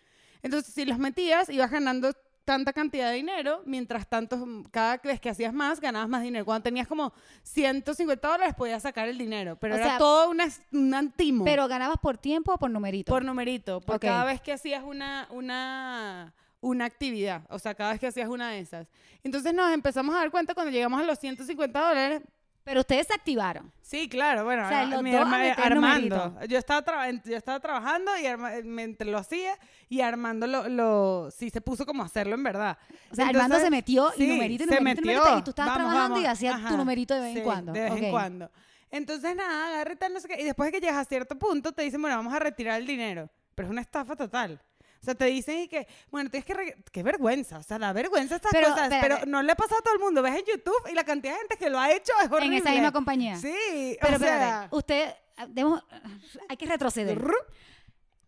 [0.42, 2.12] Entonces, si los metías, ibas ganando
[2.44, 6.44] tanta cantidad de dinero, mientras tanto, cada vez que hacías más, ganabas más dinero.
[6.44, 10.48] Cuando tenías como 150 dólares, podías sacar el dinero, pero O era sea, todo una,
[10.72, 11.44] un antimo.
[11.44, 13.12] Pero ganabas por tiempo o por numerito.
[13.12, 18.00] por numerito, por cada vez que hacías una, una, una actividad, o sea, cada vez
[18.00, 18.86] que hacías una de esas.
[19.22, 22.22] Entonces nos empezamos a dar cuenta cuando llegamos a los 150 dólares,
[22.64, 23.70] Pero ustedes se activaron.
[23.82, 26.34] Sí, claro, bueno, O sea, los mi dos herma- Armando.
[26.48, 29.58] Yo estaba, yo estaba trabajando y Arma- mientras lo hacía
[29.90, 32.78] y Armando lo, lo sí se puso como a hacerlo en verdad.
[33.10, 35.18] O sea, Armando se metió y sí, numerito y se numerito y metió.
[35.20, 36.38] numerito, y tú estabas Vamos, trabajando y vamos.
[36.38, 36.76] hacías tu Ajá.
[36.76, 37.72] numerito de vez en Sí, cuando.
[37.72, 37.98] De vez Ok.
[37.98, 38.50] en cuando.
[38.90, 40.40] Entonces, nada, agarra y tal, no sé qué.
[40.40, 42.86] Y después de que llegas a cierto punto, te dicen, bueno, vamos a retirar el
[42.86, 43.28] dinero.
[43.54, 44.60] Pero es una estafa total.
[45.04, 46.54] O sea, te dicen y que, bueno, tienes que...
[46.54, 47.58] re- Qué vergüenza.
[47.58, 48.88] O sea, da vergüenza estas Pero, cosas.
[49.02, 50.22] Pero no le ha pasado a todo el mundo.
[50.22, 52.56] Ves en YouTube y la cantidad de gente que lo ha hecho es horrible.
[52.56, 53.36] En esa misma compañía.
[53.36, 54.68] Sí, Pero o sea...
[54.70, 55.84] usted, ah, debemos-
[56.48, 57.18] hay que retroceder.
[57.18, 57.36] Rrr.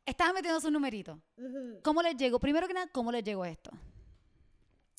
[0.05, 1.18] Estaban metiendo sus numeritos.
[1.83, 2.39] ¿Cómo les llegó?
[2.39, 3.70] Primero que nada, ¿cómo les llegó esto?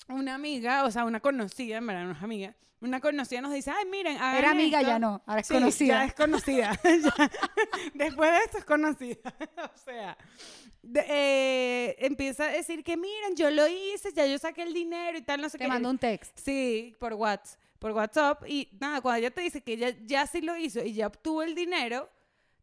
[0.07, 3.71] Una amiga, o sea, una conocida, en verdad, no es amiga, una conocida nos dice,
[3.71, 4.91] ay, miren, hagan Era amiga, esto".
[4.91, 5.93] ya no, ahora es Sí, conocida.
[5.95, 6.79] ya es conocida.
[6.83, 7.31] Ya.
[7.93, 9.33] Después de esto es conocida.
[9.75, 10.17] o sea,
[10.83, 15.17] de- eh, empieza a decir que, miren, yo lo hice, ya yo saqué el dinero
[15.17, 15.69] y tal, no sé Te qué.
[15.69, 16.37] mandó un text.
[16.39, 18.43] Sí, por WhatsApp, por WhatsApp.
[18.47, 21.41] Y nada, cuando ella te dice que ella ya sí lo hizo y ya obtuvo
[21.43, 22.09] el dinero,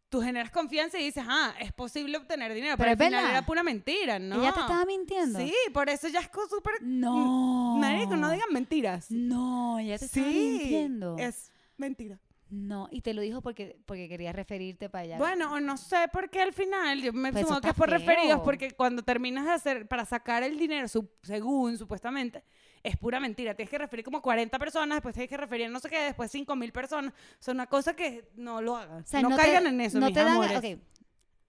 [0.09, 2.77] tú generas confianza y dices, ah, es posible obtener dinero.
[2.77, 3.37] Pero Pero, es al final verdad.
[3.39, 4.37] era pura mentira, ¿no?
[4.41, 5.39] Ella te estaba mintiendo.
[5.41, 6.75] Sí, por eso ya es súper...
[6.83, 7.77] No.
[7.79, 9.11] Marico, no digan mentiras.
[9.11, 11.17] No, ella te estaba Sí, mintiendo.
[11.19, 12.21] es mentira.
[12.57, 15.19] No, y te lo dijo porque, porque quería referirte para allá.
[15.19, 18.41] Bueno, no sé por qué al final, yo me Pues supongo que es por referidos,
[18.43, 22.45] porque cuando terminas de hacer, para sacar el dinero, su- según, supuestamente,
[22.83, 23.55] es pura mentira.
[23.55, 26.55] Tienes que referir como 40 personas, después tienes que referir no sé qué, después 5
[26.55, 27.13] mil personas.
[27.13, 29.03] O sea, una cosa que no lo hagan.
[29.03, 30.59] O sea, no, te- caigan en eso, no mis te dan, amores.
[30.59, 30.79] ok,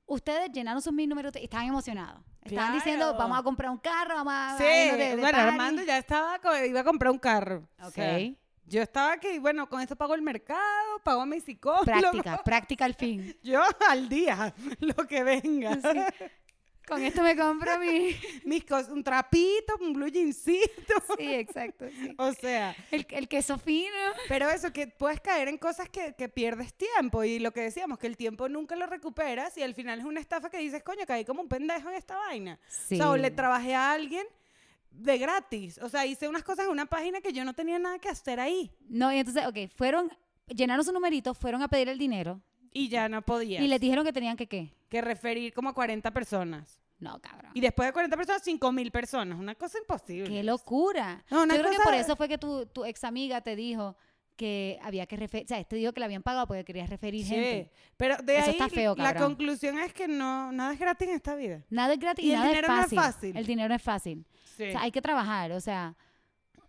[0.08, 2.22] Ustedes llenaron sus mil números y estaban emocionados.
[2.43, 2.74] Estaban Claro.
[2.76, 4.56] diciendo, vamos a comprar un carro, vamos a...
[4.58, 5.49] Sí, a de- de bueno, party".
[5.51, 7.68] Armando ya estaba, iba a comprar un carro.
[7.82, 7.93] O Ok.
[7.93, 8.20] sea,
[8.68, 11.86] yo estaba que, bueno, con esto pago el mercado, pago a mi psicólogo.
[11.86, 13.38] Práctica, práctica al fin.
[13.43, 15.76] Yo al día, lo que venga.
[15.76, 16.30] Sí.
[16.88, 18.16] Con esto me compro mi...
[18.45, 20.93] Mis cosas, un trapito, un blue jeansito.
[21.18, 21.86] Sí, exacto.
[21.89, 22.13] sí.
[22.18, 23.95] O sea, El, el queso fino.
[24.28, 27.24] pero eso, que puedes caer en cosas que, que pierdes tiempo.
[27.24, 30.20] Y lo que decíamos, que el tiempo nunca lo recuperas y al final es una
[30.20, 32.59] estafa que dices, coño, caí como un pendejo en esta vaina.
[32.68, 32.95] Sí.
[32.95, 34.28] O sea, o le trabajé a alguien
[34.98, 35.80] de gratis.
[35.82, 38.39] O sea, hice unas cosas en una página que yo no tenía nada que hacer
[38.39, 38.72] ahí.
[38.88, 40.12] No, y entonces, ok, fueron,
[40.48, 42.41] llenaron su numerito, fueron a pedir el dinero
[42.72, 43.62] Y ya no podía.
[43.62, 44.74] y les dijeron que tenían que qué.
[44.89, 46.82] Que referir como a 40 personas.
[46.98, 47.52] No, cabrón.
[47.54, 49.38] Y después de 40 personas, 5 mil personas.
[49.38, 50.30] Una cosa imposible.
[50.30, 51.24] ¡Qué locura!
[51.30, 53.98] No, una Yo creo que por eso fue que tu, tu ex amiga te dijo
[54.36, 57.23] que había que referir, o sea, te dijo que le habían pagado porque querías referir
[57.25, 57.71] Sí, gente.
[57.97, 61.13] pero de Eso ahí está feo, la conclusión es que no nada es gratis en
[61.15, 61.63] esta vida.
[61.69, 63.38] Nada es gratis Y y, el nada dinero no es fácil.
[63.38, 64.25] El dinero no es fácil.
[64.57, 65.95] Sí, O sea, hay que trabajar, o sea,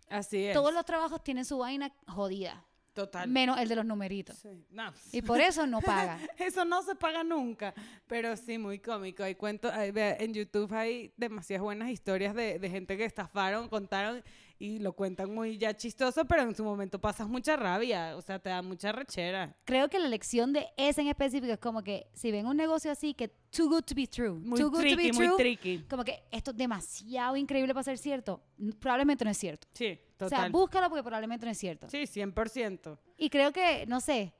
[0.09, 0.53] así es.
[0.53, 2.63] todos los trabajos tienen su vaina jodida,
[2.93, 3.29] Total.
[3.29, 4.37] menos el de los numeritos.
[4.37, 4.91] Sí, no.
[5.11, 6.17] Y por eso no paga.
[6.37, 7.73] Eso no se paga nunca,
[8.07, 9.23] pero sí, muy cómico.
[9.23, 14.23] Hay cuentos, hay- en YouTube hay demasiadas buenas historias de, de gente que estafaron, contaron
[14.59, 18.39] y lo cuentan muy ya chistoso, pero en su momento pasas mucha rabia, o sea,
[18.39, 19.55] te da mucha rechera.
[19.65, 22.91] Creo que la lección de ese en específico es como que si ven un negocio
[22.91, 25.37] así que too good to be true, Muy too good to tricky, be muy true,
[25.37, 25.85] tricky.
[25.89, 28.41] como que esto es demasiado increíble para ser cierto,
[28.79, 29.67] probablemente no es cierto.
[29.73, 30.51] Sí, O sea, total.
[30.51, 31.89] búscalo porque probablemente no es cierto.
[31.89, 32.97] sí, 100%.
[33.17, 34.33] Y creo que, no sé,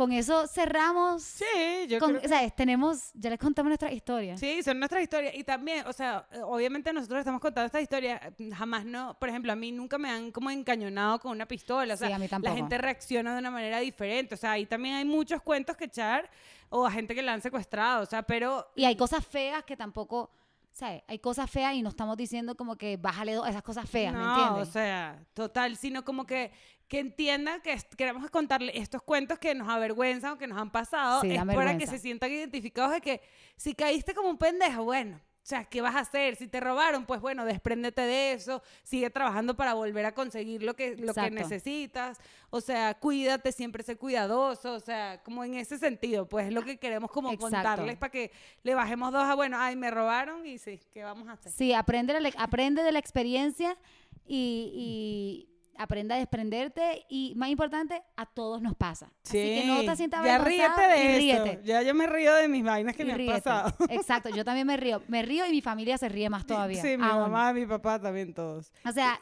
[0.00, 1.22] con eso cerramos.
[1.22, 1.44] Sí,
[1.86, 4.38] yo con- creo O sea, tenemos, ya les contamos nuestra historia.
[4.38, 5.34] Sí, son nuestras historias.
[5.34, 9.52] Y también, o sea, obviamente nosotros estamos contando esta historia, eh, jamás no, por ejemplo,
[9.52, 11.92] a mí nunca me han como encañonado con una pistola.
[11.92, 12.56] O Sí, sea, a mí la tampoco.
[12.56, 14.34] gente reacciona de una manera diferente.
[14.36, 16.30] O sea, ahí también hay muchos cuentos que echar
[16.70, 18.02] o a gente que la han secuestrado.
[18.02, 20.30] O sea, pero Y hay cosas feas que tampoco,
[20.72, 21.02] ¿sabes?
[21.08, 24.20] Hay cosas feas y no estamos diciendo como que bájale dos, esas cosas feas, ¿me
[24.20, 24.66] no, entiendes?
[24.68, 26.52] o sea, total, sino como que
[26.90, 31.20] que entienda que queremos contarle estos cuentos que nos avergüenzan o que nos han pasado,
[31.20, 33.20] Sí, es para que se sientan identificados de que
[33.56, 36.34] si caíste como un pendejo, bueno, o sea, ¿qué vas a hacer?
[36.34, 40.74] Si te robaron, pues bueno, despréndete de eso, sigue trabajando para volver a conseguir lo
[40.74, 42.18] que, lo que necesitas,
[42.50, 46.64] o sea, cuídate, siempre sé cuidadoso, o sea, como en ese sentido, pues es lo
[46.64, 47.56] que queremos como Exacto.
[47.56, 48.32] contarles para que
[48.64, 51.52] le bajemos dos a, bueno, ay, me robaron y sí, ¿qué vamos a hacer?
[51.52, 53.78] Sí, aprende, aprende de la experiencia
[54.26, 59.12] y, y aprende a desprenderte y, más importante, a todos nos pasa.
[59.24, 61.44] Así que no te sientas ya ríete de y eso.
[61.44, 61.60] ríete.
[61.64, 63.40] Ya yo me río de mis vainas que y me han ríete.
[63.42, 63.74] pasado.
[63.90, 65.02] Exacto, yo también me río.
[65.08, 66.80] Me río y mi familia se ríe más todavía.
[66.82, 68.72] Sí, mi mamá, mi papá también todos.
[68.84, 69.18] O sea,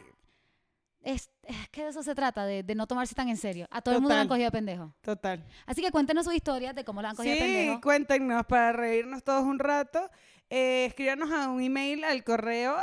[1.01, 3.67] es, es que de eso se trata, de, de no tomarse tan en serio.
[3.71, 4.93] A todo el mundo lo han cogido de pendejo.
[5.01, 5.45] Total.
[5.65, 7.81] Así que cuéntenos sus historias de cómo lo han cogido de Sí, pendejo.
[7.81, 10.11] cuéntenos para reírnos todos un rato.
[10.51, 12.77] Eh, escríbanos a un email al correo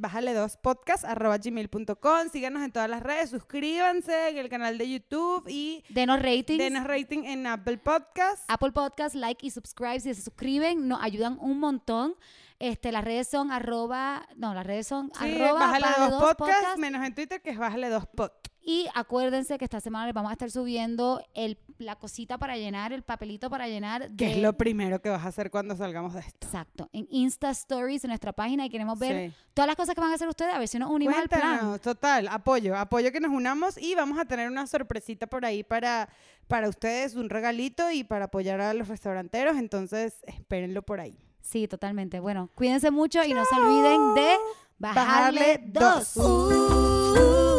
[0.00, 4.90] bájale dos podcast arroba gmail.com síganos en todas las redes suscríbanse en el canal de
[4.90, 6.58] YouTube y Denos ratings.
[6.58, 10.00] denos rating en Apple Podcast Apple Podcast, like y subscribe.
[10.00, 12.16] Si se suscriben, nos ayudan un montón.
[12.58, 16.34] Este, las redes son arroba, no, las redes son Sí, arroba bájale Bájale dos, dos
[16.34, 16.78] podcast, podcast.
[16.78, 18.30] menos en Twitter que es bájale dos pod
[18.64, 22.92] Y acuérdense que esta semana les vamos a estar subiendo el, la cosita para llenar,
[22.92, 24.08] el papelito para llenar.
[24.16, 27.08] que de- es lo primero que vas a hacer cuando salgamos de esto Exacto, en
[27.10, 29.36] Insta Stories en nuestra página y queremos ver Sí.
[29.52, 31.78] todas las cosas que van a hacer ustedes, a ver si nos unimos al plan.
[31.80, 36.08] Total, apoyo, apoyo que nos unamos y vamos a tener una sorpresita por ahí para,
[36.46, 41.18] para ustedes, un regalito y para apoyar a los restauranteros, entonces espérenlo por ahí.
[41.40, 42.20] Sí, totalmente.
[42.20, 44.36] Bueno, cuídense mucho y no se olviden de
[44.78, 46.14] bajarle, Bajarle dos.
[46.14, 47.51] dos.